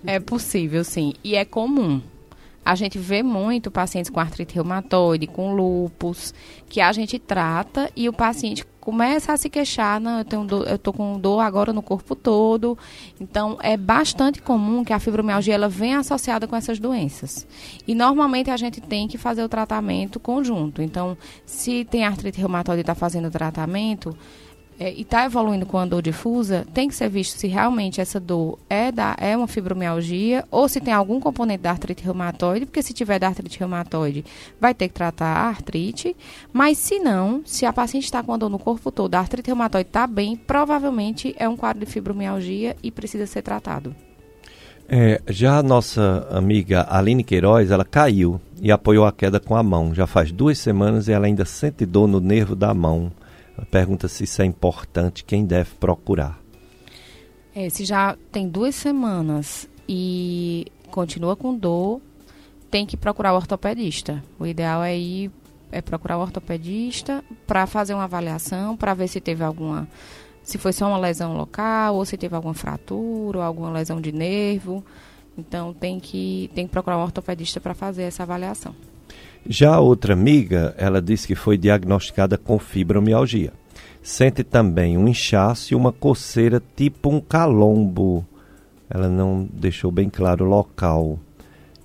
[0.05, 2.01] É possível, sim, e é comum.
[2.65, 6.33] A gente vê muito pacientes com artrite reumatoide, com lúpus,
[6.69, 10.67] que a gente trata e o paciente começa a se queixar, não, eu tenho dor,
[10.67, 12.77] eu tô com dor agora no corpo todo.
[13.17, 17.47] Então é bastante comum que a fibromialgia ela venha associada com essas doenças.
[17.87, 20.81] E normalmente a gente tem que fazer o tratamento conjunto.
[20.81, 24.13] Então, se tem artrite reumatoide e está fazendo o tratamento,
[24.79, 28.19] é, e está evoluindo com a dor difusa, tem que ser visto se realmente essa
[28.19, 32.81] dor é, da, é uma fibromialgia ou se tem algum componente da artrite reumatoide, porque
[32.81, 34.25] se tiver da artrite reumatoide,
[34.59, 36.15] vai ter que tratar a artrite.
[36.51, 39.47] Mas se não, se a paciente está com a dor no corpo todo, a artrite
[39.47, 43.95] reumatoide está bem, provavelmente é um quadro de fibromialgia e precisa ser tratado.
[44.87, 49.63] É, já a nossa amiga Aline Queiroz, ela caiu e apoiou a queda com a
[49.63, 49.93] mão.
[49.93, 53.11] Já faz duas semanas e ela ainda sente dor no nervo da mão.
[53.69, 56.39] Pergunta se isso é importante, quem deve procurar.
[57.55, 62.01] É, se já tem duas semanas e continua com dor,
[62.71, 64.23] tem que procurar o ortopedista.
[64.39, 65.31] O ideal é ir
[65.71, 69.87] é procurar o ortopedista para fazer uma avaliação, para ver se teve alguma
[70.43, 74.11] se foi só uma lesão local ou se teve alguma fratura ou alguma lesão de
[74.11, 74.83] nervo.
[75.37, 78.75] Então tem que tem que procurar um ortopedista para fazer essa avaliação.
[79.47, 83.51] Já a outra amiga, ela disse que foi diagnosticada com fibromialgia.
[84.01, 88.25] Sente também um inchaço e uma coceira tipo um calombo.
[88.89, 91.19] Ela não deixou bem claro o local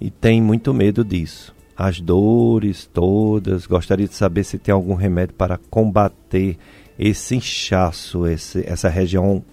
[0.01, 1.55] e tem muito medo disso.
[1.77, 6.57] As dores todas, gostaria de saber se tem algum remédio para combater
[6.99, 9.45] esse inchaço, esse, essa região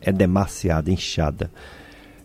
[0.00, 1.50] é demasiado inchada.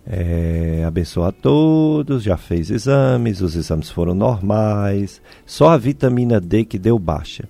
[0.05, 6.65] É, abençoa a todos, já fez exames, os exames foram normais, só a vitamina D
[6.65, 7.47] que deu baixa.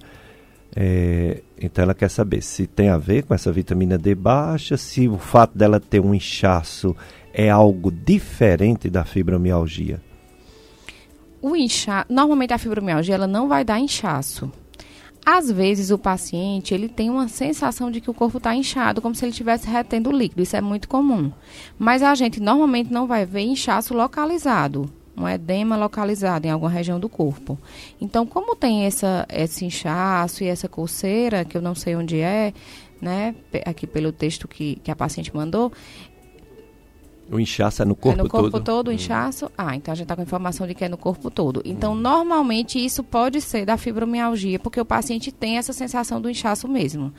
[0.76, 5.08] É, então ela quer saber se tem a ver com essa vitamina D baixa, se
[5.08, 6.96] o fato dela ter um inchaço
[7.34, 10.02] é algo diferente da fibromialgia.
[11.42, 12.06] O incha...
[12.10, 14.52] Normalmente a fibromialgia ela não vai dar inchaço.
[15.26, 19.14] Às vezes o paciente ele tem uma sensação de que o corpo está inchado, como
[19.14, 20.42] se ele estivesse retendo líquido.
[20.42, 21.32] Isso é muito comum.
[21.78, 27.00] Mas a gente normalmente não vai ver inchaço localizado, um edema localizado em alguma região
[27.00, 27.60] do corpo.
[28.00, 32.54] Então, como tem essa, esse inchaço e essa coceira, que eu não sei onde é,
[33.02, 35.72] né, aqui pelo texto que, que a paciente mandou,
[37.32, 38.20] o inchaço é no corpo todo?
[38.20, 38.94] É no corpo todo, todo o hum.
[38.94, 39.46] inchaço?
[39.46, 39.50] Hum.
[39.58, 41.62] Ah, então a gente está com a informação de que é no corpo todo.
[41.64, 41.96] Então, hum.
[41.96, 47.14] normalmente, isso pode ser da fibromialgia, porque o paciente tem essa sensação do inchaço mesmo.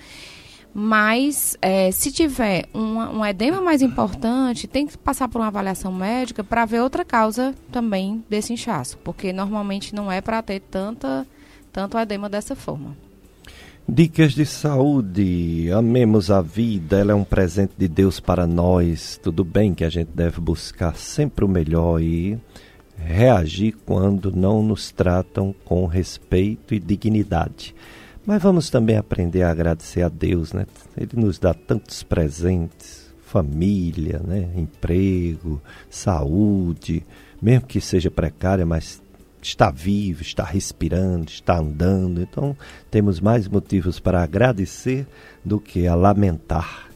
[0.72, 5.92] Mas, é, se tiver um, um edema mais importante, tem que passar por uma avaliação
[5.92, 8.96] médica para ver outra causa também desse inchaço.
[8.98, 11.26] Porque, normalmente, não é para ter tanta,
[11.72, 12.96] tanto edema dessa forma.
[13.92, 19.18] Dicas de saúde, amemos a vida, ela é um presente de Deus para nós.
[19.20, 22.38] Tudo bem que a gente deve buscar sempre o melhor e
[22.96, 27.74] reagir quando não nos tratam com respeito e dignidade.
[28.24, 30.66] Mas vamos também aprender a agradecer a Deus, né?
[30.96, 34.50] Ele nos dá tantos presentes, família, né?
[34.54, 37.04] emprego, saúde,
[37.42, 39.02] mesmo que seja precária, mas
[39.42, 42.20] está vivo, está respirando, está andando.
[42.20, 42.56] Então,
[42.90, 45.06] temos mais motivos para agradecer
[45.44, 46.88] do que a lamentar.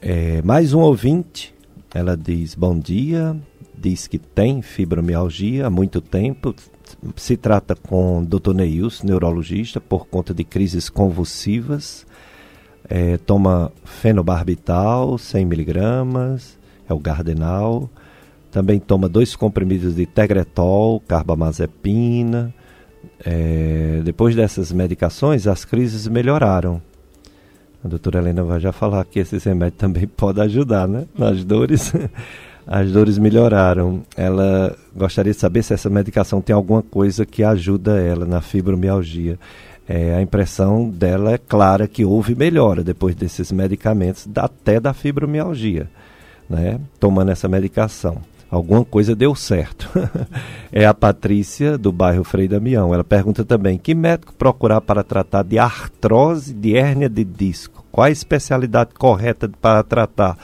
[0.00, 1.54] É, mais um ouvinte,
[1.94, 3.36] ela diz: Bom dia,
[3.76, 6.54] diz que tem fibromialgia há muito tempo.
[7.16, 8.54] Se trata com o Dr.
[8.54, 12.06] Neilson, neurologista, por conta de crises convulsivas.
[12.88, 16.56] É, toma fenobarbital, 100 miligramas,
[16.88, 17.90] é o Gardenal
[18.56, 22.54] também toma dois comprimidos de Tegretol, carbamazepina.
[23.22, 26.80] É, depois dessas medicações, as crises melhoraram.
[27.84, 31.04] A doutora Helena vai já falar que esses remédios também podem ajudar, né?
[31.18, 31.92] Nas dores.
[32.66, 34.02] As dores melhoraram.
[34.16, 39.38] Ela gostaria de saber se essa medicação tem alguma coisa que ajuda ela na fibromialgia.
[39.86, 45.88] É, a impressão dela é clara que houve melhora depois desses medicamentos, até da fibromialgia,
[46.48, 46.80] né?
[46.98, 49.90] Tomando essa medicação alguma coisa deu certo.
[50.72, 52.92] é a Patrícia, do bairro Frei Damião.
[52.92, 57.84] Ela pergunta também: que médico procurar para tratar de artrose de hérnia de disco?
[57.90, 60.36] Qual a especialidade correta para tratar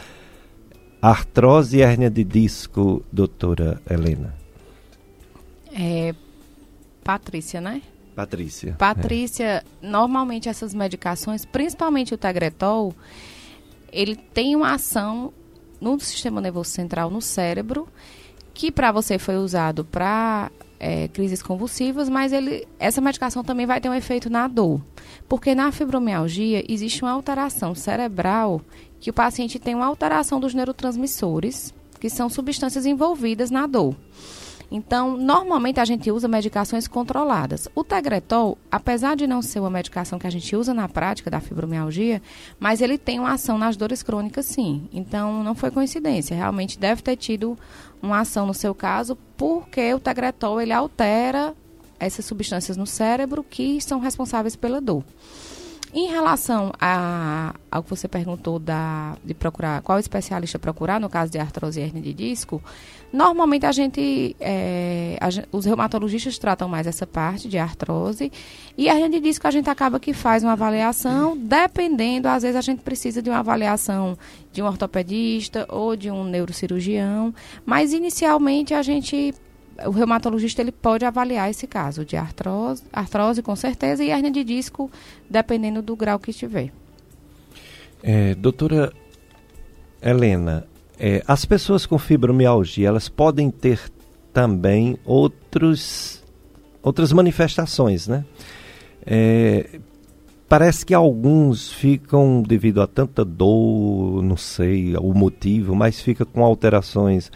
[1.00, 4.34] artrose e hérnia de disco, doutora Helena?
[5.74, 6.14] É
[7.02, 7.82] Patrícia, né?
[8.14, 8.74] Patrícia.
[8.78, 9.62] Patrícia, é.
[9.80, 12.94] normalmente essas medicações, principalmente o Tegretol,
[13.90, 15.32] ele tem uma ação
[15.82, 17.88] no sistema nervoso central no cérebro,
[18.54, 23.80] que para você foi usado para é, crises convulsivas, mas ele, essa medicação também vai
[23.80, 24.80] ter um efeito na dor.
[25.28, 28.60] Porque na fibromialgia existe uma alteração cerebral
[29.00, 33.96] que o paciente tem uma alteração dos neurotransmissores, que são substâncias envolvidas na dor.
[34.74, 37.68] Então, normalmente a gente usa medicações controladas.
[37.74, 41.40] O Tegretol, apesar de não ser uma medicação que a gente usa na prática da
[41.40, 42.22] fibromialgia,
[42.58, 44.88] mas ele tem uma ação nas dores crônicas sim.
[44.90, 47.58] Então, não foi coincidência, realmente deve ter tido
[48.00, 51.54] uma ação no seu caso, porque o Tegretol ele altera
[52.00, 55.04] essas substâncias no cérebro que são responsáveis pela dor.
[55.94, 61.30] Em relação a, ao que você perguntou da, de procurar, qual especialista procurar no caso
[61.30, 62.62] de artrose e hernia de disco,
[63.12, 68.32] normalmente a gente, é, a, os reumatologistas tratam mais essa parte de artrose
[68.78, 72.56] e a hernia de disco a gente acaba que faz uma avaliação, dependendo, às vezes
[72.56, 74.16] a gente precisa de uma avaliação
[74.50, 77.34] de um ortopedista ou de um neurocirurgião,
[77.66, 79.34] mas inicialmente a gente
[79.86, 84.44] o reumatologista ele pode avaliar esse caso de artrose, artrose com certeza e hernia de
[84.44, 84.90] disco,
[85.28, 86.72] dependendo do grau que estiver.
[88.02, 88.92] É, doutora
[90.02, 90.66] Helena,
[90.98, 93.80] é, as pessoas com fibromialgia, elas podem ter
[94.32, 96.22] também outros,
[96.82, 98.24] outras manifestações, né?
[99.04, 99.80] É,
[100.48, 106.44] parece que alguns ficam, devido a tanta dor, não sei o motivo, mas fica com
[106.44, 107.30] alterações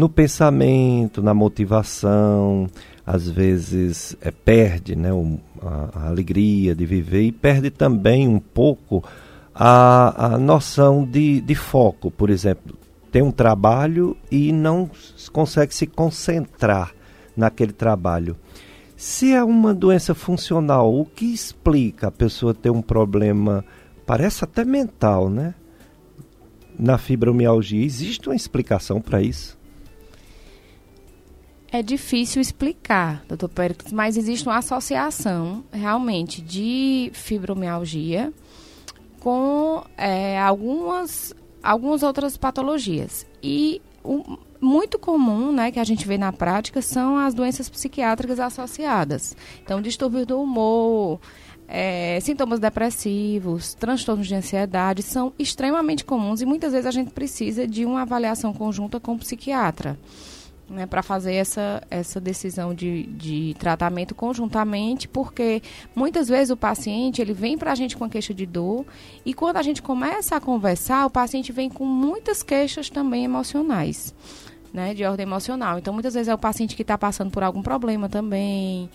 [0.00, 2.66] no pensamento, na motivação,
[3.04, 8.40] às vezes é, perde né, o, a, a, alegria de viver e perde também um
[8.40, 9.04] pouco
[9.54, 12.10] a, a noção de, de foco.
[12.10, 12.78] Por exemplo,
[13.12, 14.90] tem um trabalho e não
[15.34, 16.94] consegue se concentrar
[17.36, 18.34] naquele trabalho.
[18.96, 23.62] Se é uma doença funcional, o que explica a pessoa ter um problema,
[24.06, 25.54] parece até mental, né?
[26.78, 29.59] Na fibromialgia, existe uma explicação para isso?
[31.72, 38.32] É difícil explicar, doutor Péricles, mas existe uma associação realmente de fibromialgia
[39.20, 43.24] com é, algumas, algumas outras patologias.
[43.40, 48.38] E o muito comum, né, que a gente vê na prática, são as doenças psiquiátricas
[48.38, 49.34] associadas.
[49.62, 51.18] Então, distúrbios do humor,
[51.66, 57.66] é, sintomas depressivos, transtornos de ansiedade são extremamente comuns e muitas vezes a gente precisa
[57.66, 59.98] de uma avaliação conjunta com o psiquiatra.
[60.70, 65.60] Né, para fazer essa, essa decisão de, de tratamento conjuntamente, porque
[65.96, 68.86] muitas vezes o paciente ele vem para a gente com a queixa de dor
[69.26, 74.14] e quando a gente começa a conversar, o paciente vem com muitas queixas também emocionais.
[74.72, 75.80] Né, de ordem emocional.
[75.80, 78.88] Então, muitas vezes é o paciente que está passando por algum problema também,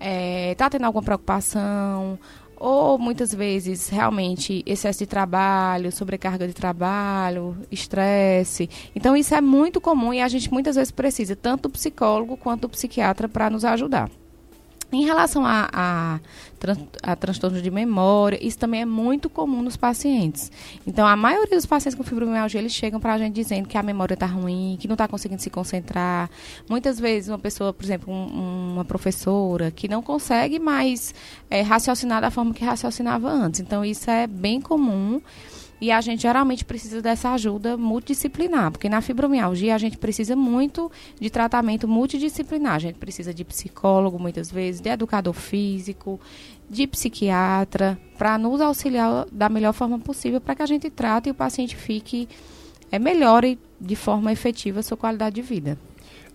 [0.00, 2.18] está é, tá tendo alguma preocupação,
[2.60, 8.68] ou muitas vezes realmente excesso de trabalho, sobrecarga de trabalho, estresse.
[8.94, 12.62] Então isso é muito comum e a gente muitas vezes precisa tanto do psicólogo quanto
[12.62, 14.10] do psiquiatra para nos ajudar.
[14.92, 16.20] Em relação a, a,
[17.02, 20.50] a transtornos de memória, isso também é muito comum nos pacientes.
[20.84, 23.82] Então, a maioria dos pacientes com fibromialgia, eles chegam para a gente dizendo que a
[23.82, 26.28] memória está ruim, que não está conseguindo se concentrar.
[26.68, 31.14] Muitas vezes, uma pessoa, por exemplo, um, uma professora, que não consegue mais
[31.48, 33.60] é, raciocinar da forma que raciocinava antes.
[33.60, 35.20] Então, isso é bem comum.
[35.80, 40.92] E a gente geralmente precisa dessa ajuda multidisciplinar, porque na fibromialgia a gente precisa muito
[41.18, 42.74] de tratamento multidisciplinar.
[42.74, 46.20] A gente precisa de psicólogo, muitas vezes, de educador físico,
[46.68, 51.32] de psiquiatra, para nos auxiliar da melhor forma possível para que a gente trate e
[51.32, 52.28] o paciente fique
[52.92, 55.78] é, melhore de forma efetiva a sua qualidade de vida.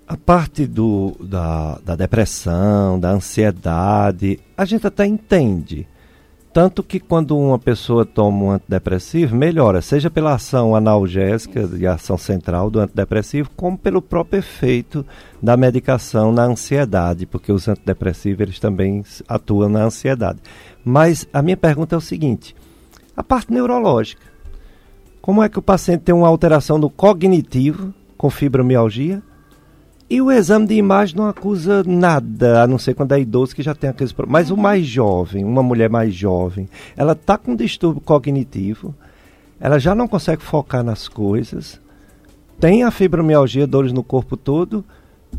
[0.07, 5.87] A parte do, da, da depressão, da ansiedade, a gente até entende
[6.55, 12.17] tanto que quando uma pessoa toma um antidepressivo, melhora, seja pela ação analgésica e ação
[12.17, 15.05] central do antidepressivo, como pelo próprio efeito
[15.41, 20.39] da medicação na ansiedade, porque os antidepressivos eles também atuam na ansiedade.
[20.81, 22.55] Mas a minha pergunta é o seguinte:
[23.17, 24.23] a parte neurológica.
[25.21, 29.21] Como é que o paciente tem uma alteração no cognitivo com fibromialgia?
[30.07, 33.63] E o exame de imagem não acusa nada, a não ser quando é idoso que
[33.63, 34.43] já tem aqueles problemas.
[34.43, 38.93] Mas o mais jovem, uma mulher mais jovem, ela está com distúrbio cognitivo,
[39.59, 41.81] ela já não consegue focar nas coisas,
[42.59, 44.85] tem a fibromialgia, dores no corpo todo,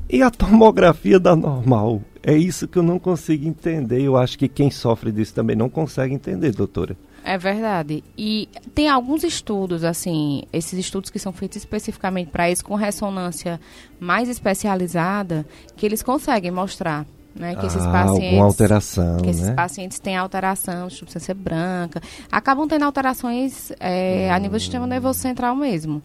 [0.08, 2.00] e a tomografia dá normal.
[2.22, 4.00] É isso que eu não consigo entender.
[4.00, 6.96] Eu acho que quem sofre disso também não consegue entender, doutora.
[7.24, 8.04] É verdade.
[8.16, 13.60] E tem alguns estudos, assim, esses estudos que são feitos especificamente para isso, com ressonância
[13.98, 15.44] mais especializada,
[15.76, 17.04] que eles conseguem mostrar
[17.36, 19.54] né, que ah, esses pacientes alguma alteração, que esses né?
[19.54, 22.00] pacientes têm alteração de substância branca,
[22.32, 24.34] acabam tendo alterações é, hum.
[24.34, 26.02] a nível do sistema nervoso central mesmo.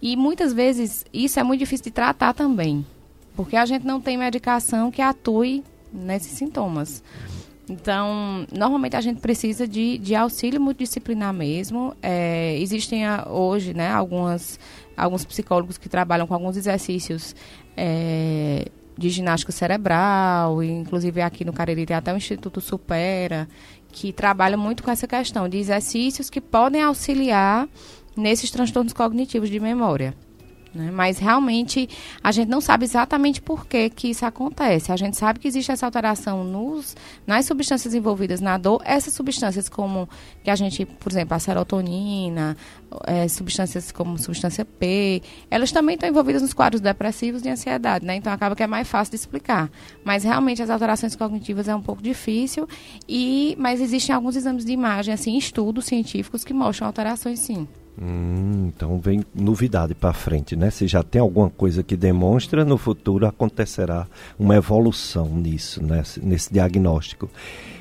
[0.00, 2.84] E muitas vezes isso é muito difícil de tratar também,
[3.36, 5.62] porque a gente não tem medicação que atue
[5.92, 7.02] nesses sintomas.
[7.68, 11.94] Então, normalmente a gente precisa de, de auxílio multidisciplinar mesmo.
[12.02, 14.58] É, existem a, hoje né, algumas,
[14.96, 17.34] alguns psicólogos que trabalham com alguns exercícios
[17.76, 23.48] é, de ginástica cerebral, inclusive aqui no Cariri tem até o Instituto Supera,
[23.88, 27.68] que trabalha muito com essa questão de exercícios que podem auxiliar
[28.16, 30.14] nesses transtornos cognitivos de memória.
[30.76, 30.90] Né?
[30.90, 31.88] Mas realmente
[32.22, 34.92] a gente não sabe exatamente por que, que isso acontece.
[34.92, 36.94] A gente sabe que existe essa alteração nos,
[37.26, 38.82] nas substâncias envolvidas na dor.
[38.84, 40.08] Essas substâncias como
[40.44, 42.56] que a gente, por exemplo, a serotonina,
[43.06, 48.16] é, substâncias como substância P, elas também estão envolvidas nos quadros depressivos e ansiedade, né?
[48.16, 49.70] Então acaba que é mais fácil de explicar.
[50.04, 52.68] Mas realmente as alterações cognitivas é um pouco difícil,
[53.08, 57.66] e mas existem alguns exames de imagem, assim, estudos científicos que mostram alterações sim.
[58.00, 60.70] Hum, então vem novidade para frente, né?
[60.70, 64.06] Se já tem alguma coisa que demonstra, no futuro acontecerá
[64.38, 66.02] uma evolução nisso, né?
[66.22, 67.30] nesse diagnóstico.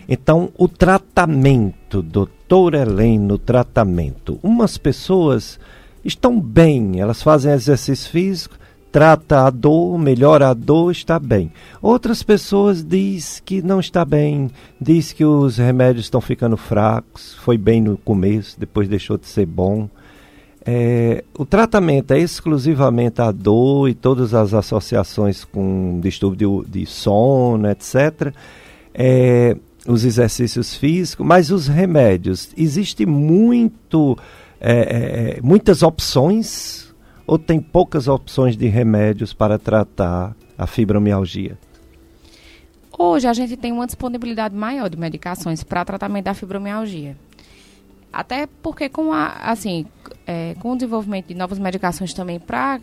[0.08, 4.40] Então, o tratamento, doutor Heleno, tratamento.
[4.42, 5.60] Umas pessoas
[6.04, 8.56] estão bem, elas fazem exercício físico,
[8.92, 11.52] trata a dor, melhora a dor, está bem.
[11.82, 14.50] Outras pessoas diz que não está bem,
[14.80, 19.46] diz que os remédios estão ficando fracos, foi bem no começo, depois deixou de ser
[19.46, 19.90] bom.
[20.68, 26.86] É, o tratamento é exclusivamente a dor e todas as associações com distúrbio de, de
[26.88, 28.34] sono, etc.
[28.94, 29.56] É,
[29.88, 34.18] os exercícios físicos, mas os remédios, existe muito,
[34.60, 36.92] é, é, muitas opções
[37.28, 41.58] ou tem poucas opções de remédios para tratar a fibromialgia?
[42.98, 47.18] Hoje a gente tem uma disponibilidade maior de medicações para tratamento da fibromialgia.
[48.12, 49.86] Até porque com a, assim,
[50.26, 52.80] é, com o desenvolvimento de novas medicações também para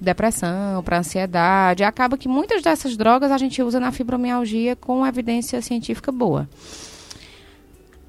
[0.00, 5.60] depressão, para ansiedade, acaba que muitas dessas drogas a gente usa na fibromialgia com evidência
[5.60, 6.48] científica boa.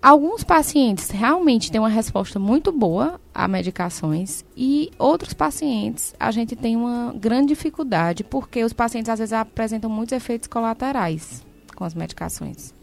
[0.01, 6.55] Alguns pacientes realmente têm uma resposta muito boa a medicações e outros pacientes a gente
[6.55, 11.93] tem uma grande dificuldade porque os pacientes às vezes apresentam muitos efeitos colaterais com as
[11.93, 12.73] medicações.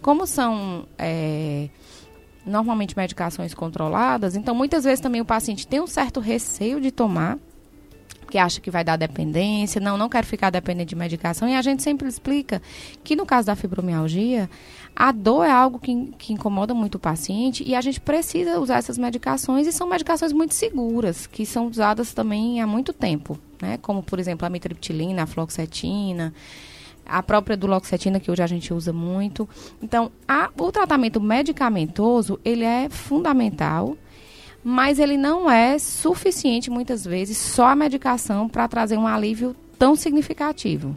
[0.00, 1.68] Como são é,
[2.48, 7.38] normalmente medicações controladas, então muitas vezes também o paciente tem um certo receio de tomar,
[8.30, 11.62] que acha que vai dar dependência, não, não quero ficar dependente de medicação, e a
[11.62, 12.60] gente sempre explica
[13.02, 14.48] que no caso da fibromialgia,
[14.94, 18.78] a dor é algo que, que incomoda muito o paciente e a gente precisa usar
[18.78, 23.78] essas medicações e são medicações muito seguras, que são usadas também há muito tempo, né?
[23.80, 26.34] Como, por exemplo, a mitriptilina, a fluoxetina,
[27.08, 29.48] a própria duloxetina, que hoje a gente usa muito.
[29.82, 33.96] Então, a, o tratamento medicamentoso, ele é fundamental,
[34.62, 39.96] mas ele não é suficiente, muitas vezes, só a medicação para trazer um alívio tão
[39.96, 40.96] significativo.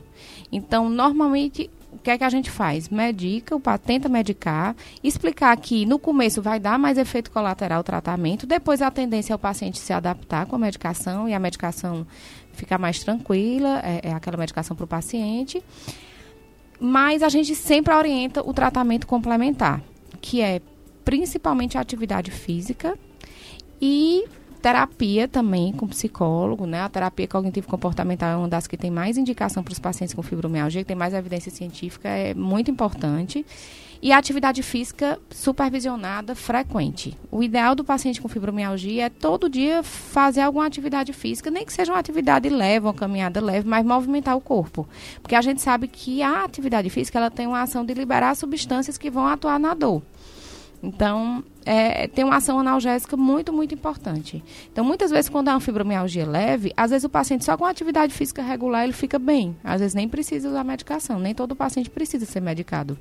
[0.51, 2.89] Então, normalmente, o que é que a gente faz?
[2.89, 8.47] Medica, o tenta medicar, explicar que no começo vai dar mais efeito colateral o tratamento,
[8.47, 12.07] depois a tendência é o paciente se adaptar com a medicação e a medicação
[12.61, 15.61] ficar mais tranquila, é, é aquela medicação para o paciente.
[16.79, 19.81] Mas a gente sempre orienta o tratamento complementar,
[20.21, 20.61] que é
[21.03, 22.97] principalmente a atividade física
[23.81, 24.25] e
[24.61, 26.81] terapia também com psicólogo, né?
[26.81, 30.21] A terapia cognitivo comportamental é uma das que tem mais indicação para os pacientes com
[30.21, 33.43] fibromialgia, que tem mais evidência científica, é muito importante.
[34.01, 37.15] E atividade física supervisionada frequente.
[37.29, 41.71] O ideal do paciente com fibromialgia é todo dia fazer alguma atividade física, nem que
[41.71, 44.89] seja uma atividade leve, uma caminhada leve, mas movimentar o corpo.
[45.21, 48.97] Porque a gente sabe que a atividade física ela tem uma ação de liberar substâncias
[48.97, 50.01] que vão atuar na dor.
[50.83, 54.43] Então, é, tem uma ação analgésica muito, muito importante.
[54.71, 58.13] Então, muitas vezes, quando é uma fibromialgia leve, às vezes o paciente só com atividade
[58.13, 59.55] física regular ele fica bem.
[59.63, 61.19] Às vezes nem precisa usar medicação.
[61.19, 62.97] Nem todo paciente precisa ser medicado.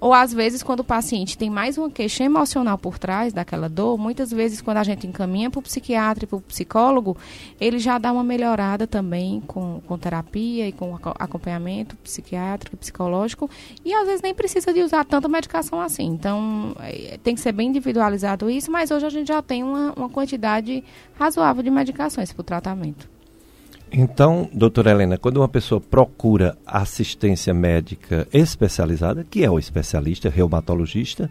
[0.00, 3.96] Ou às vezes, quando o paciente tem mais uma queixa emocional por trás daquela dor,
[3.98, 7.16] muitas vezes, quando a gente encaminha para o psiquiatra e para o psicólogo,
[7.60, 13.48] ele já dá uma melhorada também com, com terapia e com acompanhamento psiquiátrico e psicológico.
[13.84, 16.04] E às vezes nem precisa de usar tanta medicação assim.
[16.06, 19.92] Então, é, tem que ser bem individualizado isso, mas hoje a gente já tem uma,
[19.96, 20.84] uma quantidade
[21.18, 23.15] razoável de medicações para o tratamento.
[23.92, 31.30] Então, doutora Helena, quando uma pessoa procura assistência médica especializada, que é o especialista, reumatologista,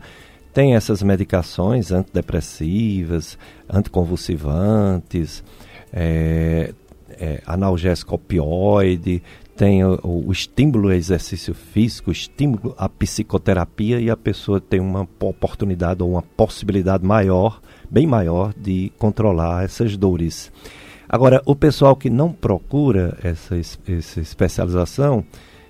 [0.53, 3.38] tem essas medicações antidepressivas,
[3.70, 5.43] anticonvulsivantes,
[5.91, 6.74] é,
[7.10, 9.22] é, analgésico opioide,
[9.56, 14.80] tem o, o, estímulo ao exercício físico, o estímulo à psicoterapia e a pessoa tem
[14.80, 20.51] uma oportunidade ou uma possibilidade maior, bem maior, de controlar essas dores.
[21.08, 25.24] Agora, o pessoal que não procura essa, essa especialização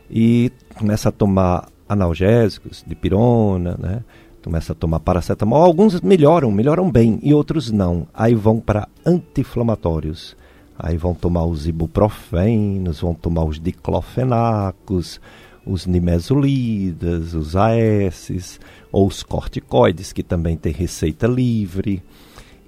[0.09, 4.03] e começa a tomar analgésicos, de pirona, né?
[4.43, 8.07] começa a tomar paracetamol, alguns melhoram, melhoram bem, e outros não.
[8.13, 10.37] Aí vão para anti-inflamatórios.
[10.77, 15.19] Aí vão tomar os ibuprofenos, vão tomar os diclofenacos,
[15.65, 18.59] os nimesulidas, os AS,
[18.91, 22.03] ou os corticoides, que também tem receita livre.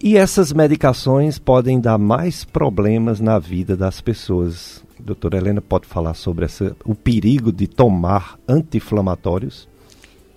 [0.01, 4.83] E essas medicações podem dar mais problemas na vida das pessoas.
[4.99, 9.67] Doutora Helena pode falar sobre essa, o perigo de tomar anti-inflamatórios?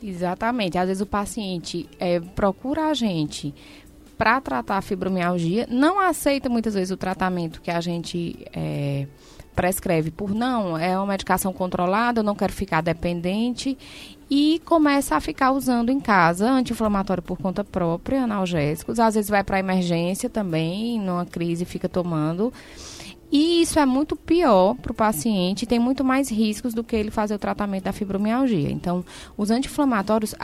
[0.02, 0.78] Exatamente.
[0.78, 3.54] Às vezes o paciente é, procura a gente
[4.16, 9.06] para tratar a fibromialgia, não aceita muitas vezes o tratamento que a gente é,
[9.56, 13.78] prescreve por não, é uma medicação controlada, eu não quero ficar dependente
[14.30, 19.00] e começa a ficar usando em casa anti-inflamatório por conta própria, analgésicos.
[19.00, 22.52] Às vezes vai para emergência também, numa crise fica tomando.
[23.32, 27.10] E isso é muito pior para o paciente, tem muito mais riscos do que ele
[27.10, 28.70] fazer o tratamento da fibromialgia.
[28.70, 29.04] Então,
[29.36, 30.34] os anti-inflamatórios,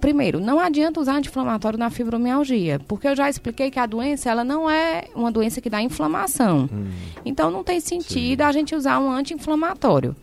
[0.00, 4.44] primeiro, não adianta usar anti-inflamatório na fibromialgia, porque eu já expliquei que a doença ela
[4.44, 6.68] não é uma doença que dá inflamação.
[6.70, 6.88] Hum.
[7.24, 8.46] Então, não tem sentido Sim.
[8.48, 10.14] a gente usar um anti-inflamatório.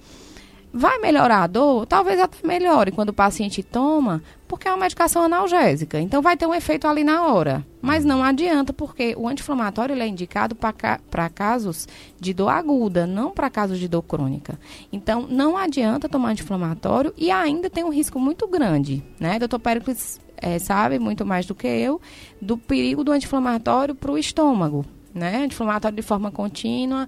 [0.77, 1.85] Vai melhorar a dor?
[1.85, 6.01] Talvez até melhore quando o paciente toma, porque é uma medicação analgésica.
[6.01, 7.65] Então vai ter um efeito ali na hora.
[7.81, 11.87] Mas não adianta, porque o anti-inflamatório é indicado para casos
[12.19, 14.59] de dor aguda, não para casos de dor crônica.
[14.91, 19.01] Então não adianta tomar anti-inflamatório e ainda tem um risco muito grande.
[19.17, 19.39] Né?
[19.39, 22.01] Doutor Pericles é, sabe muito mais do que eu
[22.41, 24.85] do perigo do anti-inflamatório para o estômago.
[25.13, 25.37] Né?
[25.37, 27.07] Anti-inflamatório de forma contínua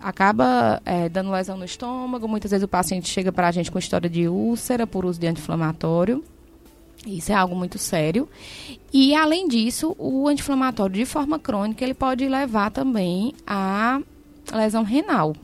[0.00, 2.28] acaba é, dando lesão no estômago.
[2.28, 5.26] Muitas vezes o paciente chega para a gente com história de úlcera por uso de
[5.26, 6.24] anti-inflamatório.
[7.06, 8.28] Isso é algo muito sério.
[8.92, 14.00] E, além disso, o anti-inflamatório de forma crônica, ele pode levar também a
[14.52, 15.34] lesão renal,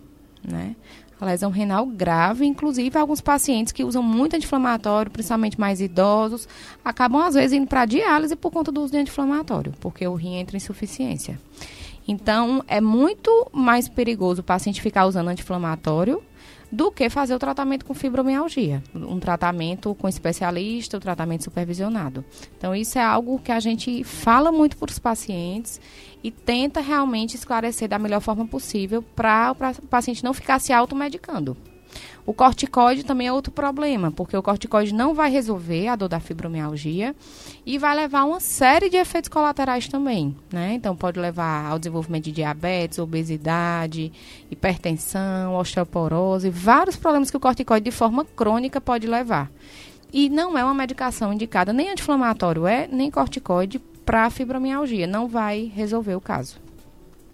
[0.42, 0.76] né?
[1.20, 6.46] Lesão renal grave, inclusive alguns pacientes que usam muito anti-inflamatório, principalmente mais idosos,
[6.84, 10.36] acabam às vezes indo para diálise por conta do uso de anti-inflamatório, porque o rim
[10.36, 11.40] entra em insuficiência.
[12.08, 16.22] Então, é muito mais perigoso o paciente ficar usando anti-inflamatório
[16.72, 18.82] do que fazer o tratamento com fibromialgia.
[18.94, 22.24] Um tratamento com especialista, o um tratamento supervisionado.
[22.56, 25.78] Então, isso é algo que a gente fala muito para os pacientes
[26.24, 31.56] e tenta realmente esclarecer da melhor forma possível para o paciente não ficar se automedicando.
[32.28, 36.20] O corticoide também é outro problema, porque o corticoide não vai resolver a dor da
[36.20, 37.16] fibromialgia
[37.64, 40.74] e vai levar uma série de efeitos colaterais também, né?
[40.74, 44.12] Então pode levar ao desenvolvimento de diabetes, obesidade,
[44.50, 49.50] hipertensão, osteoporose, vários problemas que o corticoide de forma crônica pode levar.
[50.12, 55.72] E não é uma medicação indicada nem anti-inflamatório é, nem corticoide para fibromialgia, não vai
[55.74, 56.67] resolver o caso.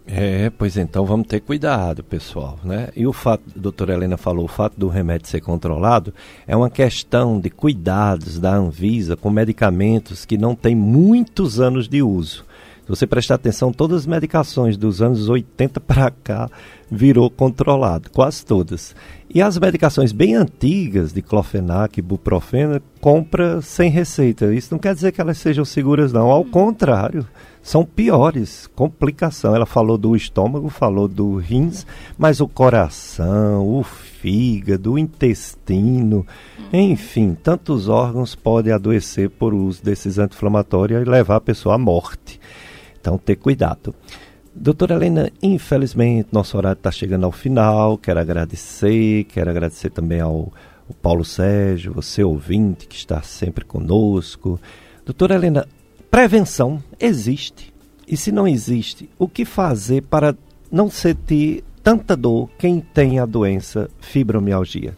[0.06, 2.88] É, pois então vamos ter cuidado, pessoal, né?
[2.94, 6.12] E o fato, a doutora Helena falou, o fato do remédio ser controlado
[6.46, 12.02] é uma questão de cuidados da Anvisa com medicamentos que não têm muitos anos de
[12.02, 12.44] uso.
[12.84, 16.50] Se você prestar atenção, todas as medicações dos anos 80 para cá
[16.90, 18.94] virou controlado, quase todas.
[19.34, 24.52] E as medicações bem antigas, de clofenac, ibuprofeno, compra sem receita.
[24.52, 26.30] Isso não quer dizer que elas sejam seguras, não.
[26.30, 27.26] Ao contrário,
[27.62, 28.66] são piores.
[28.76, 29.56] Complicação.
[29.56, 31.86] Ela falou do estômago, falou do rins,
[32.18, 36.26] mas o coração, o fígado, o intestino,
[36.70, 42.38] enfim, tantos órgãos podem adoecer por uso desses anti-inflamatórios e levar a pessoa à morte.
[43.04, 43.94] Então, ter cuidado.
[44.54, 47.98] Doutora Helena, infelizmente nosso horário está chegando ao final.
[47.98, 50.50] Quero agradecer, quero agradecer também ao,
[50.88, 54.58] ao Paulo Sérgio, você ouvinte que está sempre conosco.
[55.04, 55.68] Doutora Helena,
[56.10, 57.74] Prevenção existe.
[58.08, 60.34] E se não existe, o que fazer para
[60.72, 64.96] não sentir tanta dor quem tem a doença fibromialgia?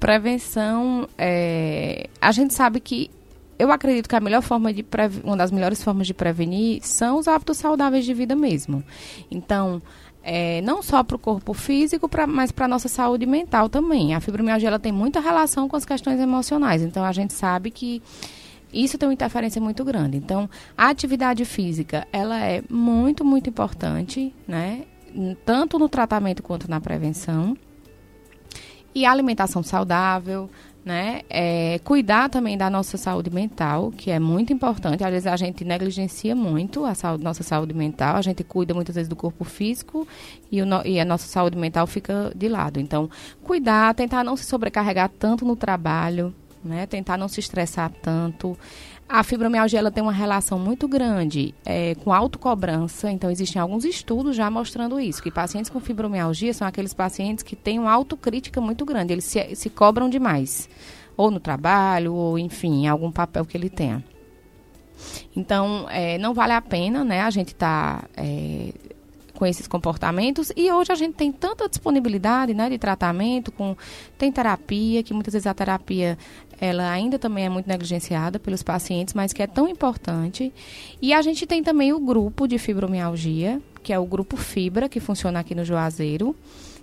[0.00, 2.08] Prevenção, é...
[2.20, 3.10] a gente sabe que
[3.58, 4.84] eu acredito que a melhor forma de
[5.24, 8.84] uma das melhores formas de prevenir são os hábitos saudáveis de vida mesmo.
[9.30, 9.82] Então,
[10.22, 14.14] é, não só para o corpo físico, pra, mas para a nossa saúde mental também.
[14.14, 16.82] A fibromialgia ela tem muita relação com as questões emocionais.
[16.82, 18.02] Então, a gente sabe que
[18.72, 20.16] isso tem uma interferência muito grande.
[20.16, 24.84] Então, a atividade física, ela é muito, muito importante, né?
[25.44, 27.56] Tanto no tratamento quanto na prevenção.
[28.94, 30.50] E a alimentação saudável,
[30.84, 31.20] né?
[31.28, 35.04] É, cuidar também da nossa saúde mental, que é muito importante.
[35.04, 38.16] Às vezes a gente negligencia muito a saúde, nossa saúde mental.
[38.16, 40.06] A gente cuida muitas vezes do corpo físico
[40.50, 42.80] e, o, e a nossa saúde mental fica de lado.
[42.80, 43.10] Então,
[43.42, 46.86] cuidar, tentar não se sobrecarregar tanto no trabalho, né?
[46.86, 48.56] Tentar não se estressar tanto.
[49.08, 54.36] A fibromialgia ela tem uma relação muito grande é, com autocobrança, então existem alguns estudos
[54.36, 58.84] já mostrando isso, que pacientes com fibromialgia são aqueles pacientes que têm uma autocrítica muito
[58.84, 60.68] grande, eles se, se cobram demais,
[61.16, 64.04] ou no trabalho, ou enfim, algum papel que ele tenha.
[65.34, 68.74] Então, é, não vale a pena, né, a gente tá é,
[69.38, 73.76] com esses comportamentos e hoje a gente tem tanta disponibilidade né, de tratamento, com
[74.18, 76.18] tem terapia, que muitas vezes a terapia
[76.60, 80.52] ela ainda também é muito negligenciada pelos pacientes, mas que é tão importante.
[81.00, 84.98] E a gente tem também o grupo de fibromialgia, que é o grupo Fibra, que
[84.98, 86.34] funciona aqui no Juazeiro,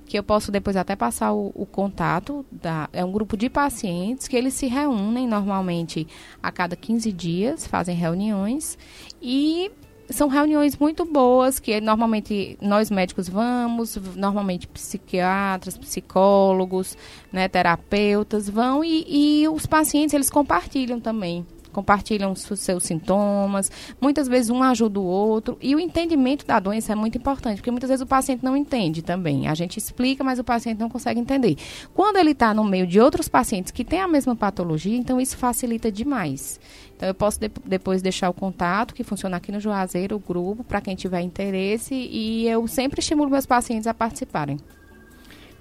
[0.05, 2.45] que eu posso depois até passar o, o contato.
[2.49, 6.07] Da, é um grupo de pacientes que eles se reúnem normalmente
[6.41, 8.77] a cada 15 dias, fazem reuniões
[9.21, 9.69] e
[10.09, 16.97] são reuniões muito boas que normalmente nós médicos vamos, normalmente psiquiatras, psicólogos,
[17.31, 21.45] né, terapeutas vão e, e os pacientes eles compartilham também
[21.75, 26.93] compartilham os seus sintomas, muitas vezes um ajuda o outro, e o entendimento da doença
[26.93, 29.49] é muito importante, porque muitas vezes o paciente não entende também.
[29.49, 31.57] A gente explica, mas o paciente não consegue entender.
[31.93, 35.35] Quando ele está no meio de outros pacientes que têm a mesma patologia, então isso
[35.35, 36.61] facilita demais.
[36.95, 40.63] Então, eu posso de depois deixar o contato, que funciona aqui no Juazeiro, o grupo,
[40.63, 44.57] para quem tiver interesse, e eu sempre estimulo meus pacientes a participarem.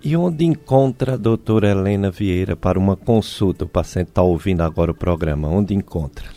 [0.02, 3.64] E onde encontra a doutora Helena Vieira para uma consulta?
[3.64, 5.48] O paciente está ouvindo agora o programa.
[5.48, 6.28] Onde encontra?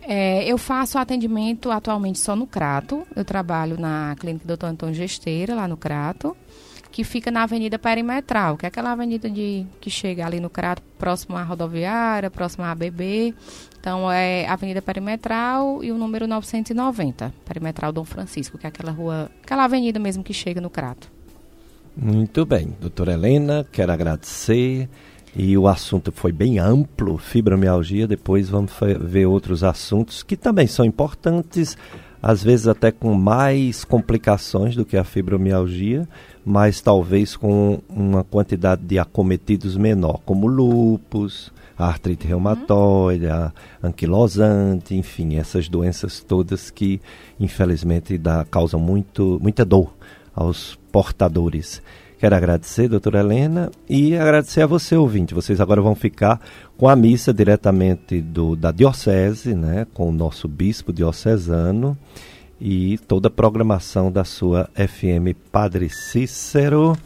[0.00, 3.06] É, eu faço atendimento atualmente só no Crato.
[3.14, 6.34] Eu trabalho na clínica Doutor Antônio Gesteira, lá no Crato,
[6.94, 10.80] que fica na Avenida Perimetral, que é aquela avenida de, que chega ali no Crato,
[10.96, 13.34] próximo à rodoviária, próximo à ABB.
[13.80, 19.28] Então, é Avenida Perimetral e o número 990, Perimetral Dom Francisco, que é aquela rua,
[19.42, 21.10] aquela avenida mesmo que chega no Crato.
[21.96, 24.88] Muito bem, doutora Helena, quero agradecer.
[25.34, 28.06] E o assunto foi bem amplo, fibromialgia.
[28.06, 31.76] Depois vamos ver outros assuntos que também são importantes,
[32.22, 36.08] às vezes até com mais complicações do que a fibromialgia,
[36.44, 45.36] mas talvez com uma quantidade de acometidos menor, como lupus, artrite reumatoide, a anquilosante, enfim,
[45.36, 47.00] essas doenças todas que
[47.40, 49.92] infelizmente dá, causam muito, muita dor
[50.34, 51.82] aos portadores.
[52.18, 55.34] Quero agradecer, doutora Helena, e agradecer a você, ouvinte.
[55.34, 56.40] Vocês agora vão ficar
[56.76, 61.98] com a missa diretamente do, da Diocese, né, com o nosso bispo diocesano
[62.60, 66.96] e toda a programação da sua FM Padre Cícero,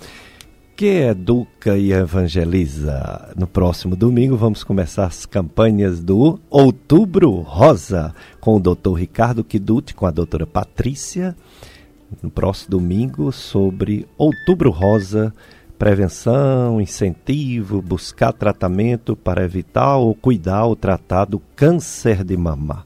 [0.76, 3.34] que educa e evangeliza.
[3.36, 9.94] No próximo domingo vamos começar as campanhas do Outubro Rosa com o doutor Ricardo Kiduti,
[9.94, 11.34] com a doutora Patrícia
[12.22, 15.32] no próximo domingo sobre Outubro Rosa,
[15.78, 22.84] prevenção, incentivo, buscar tratamento para evitar ou cuidar ou tratar do câncer de mama.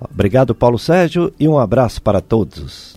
[0.00, 2.95] Obrigado, Paulo Sérgio, e um abraço para todos.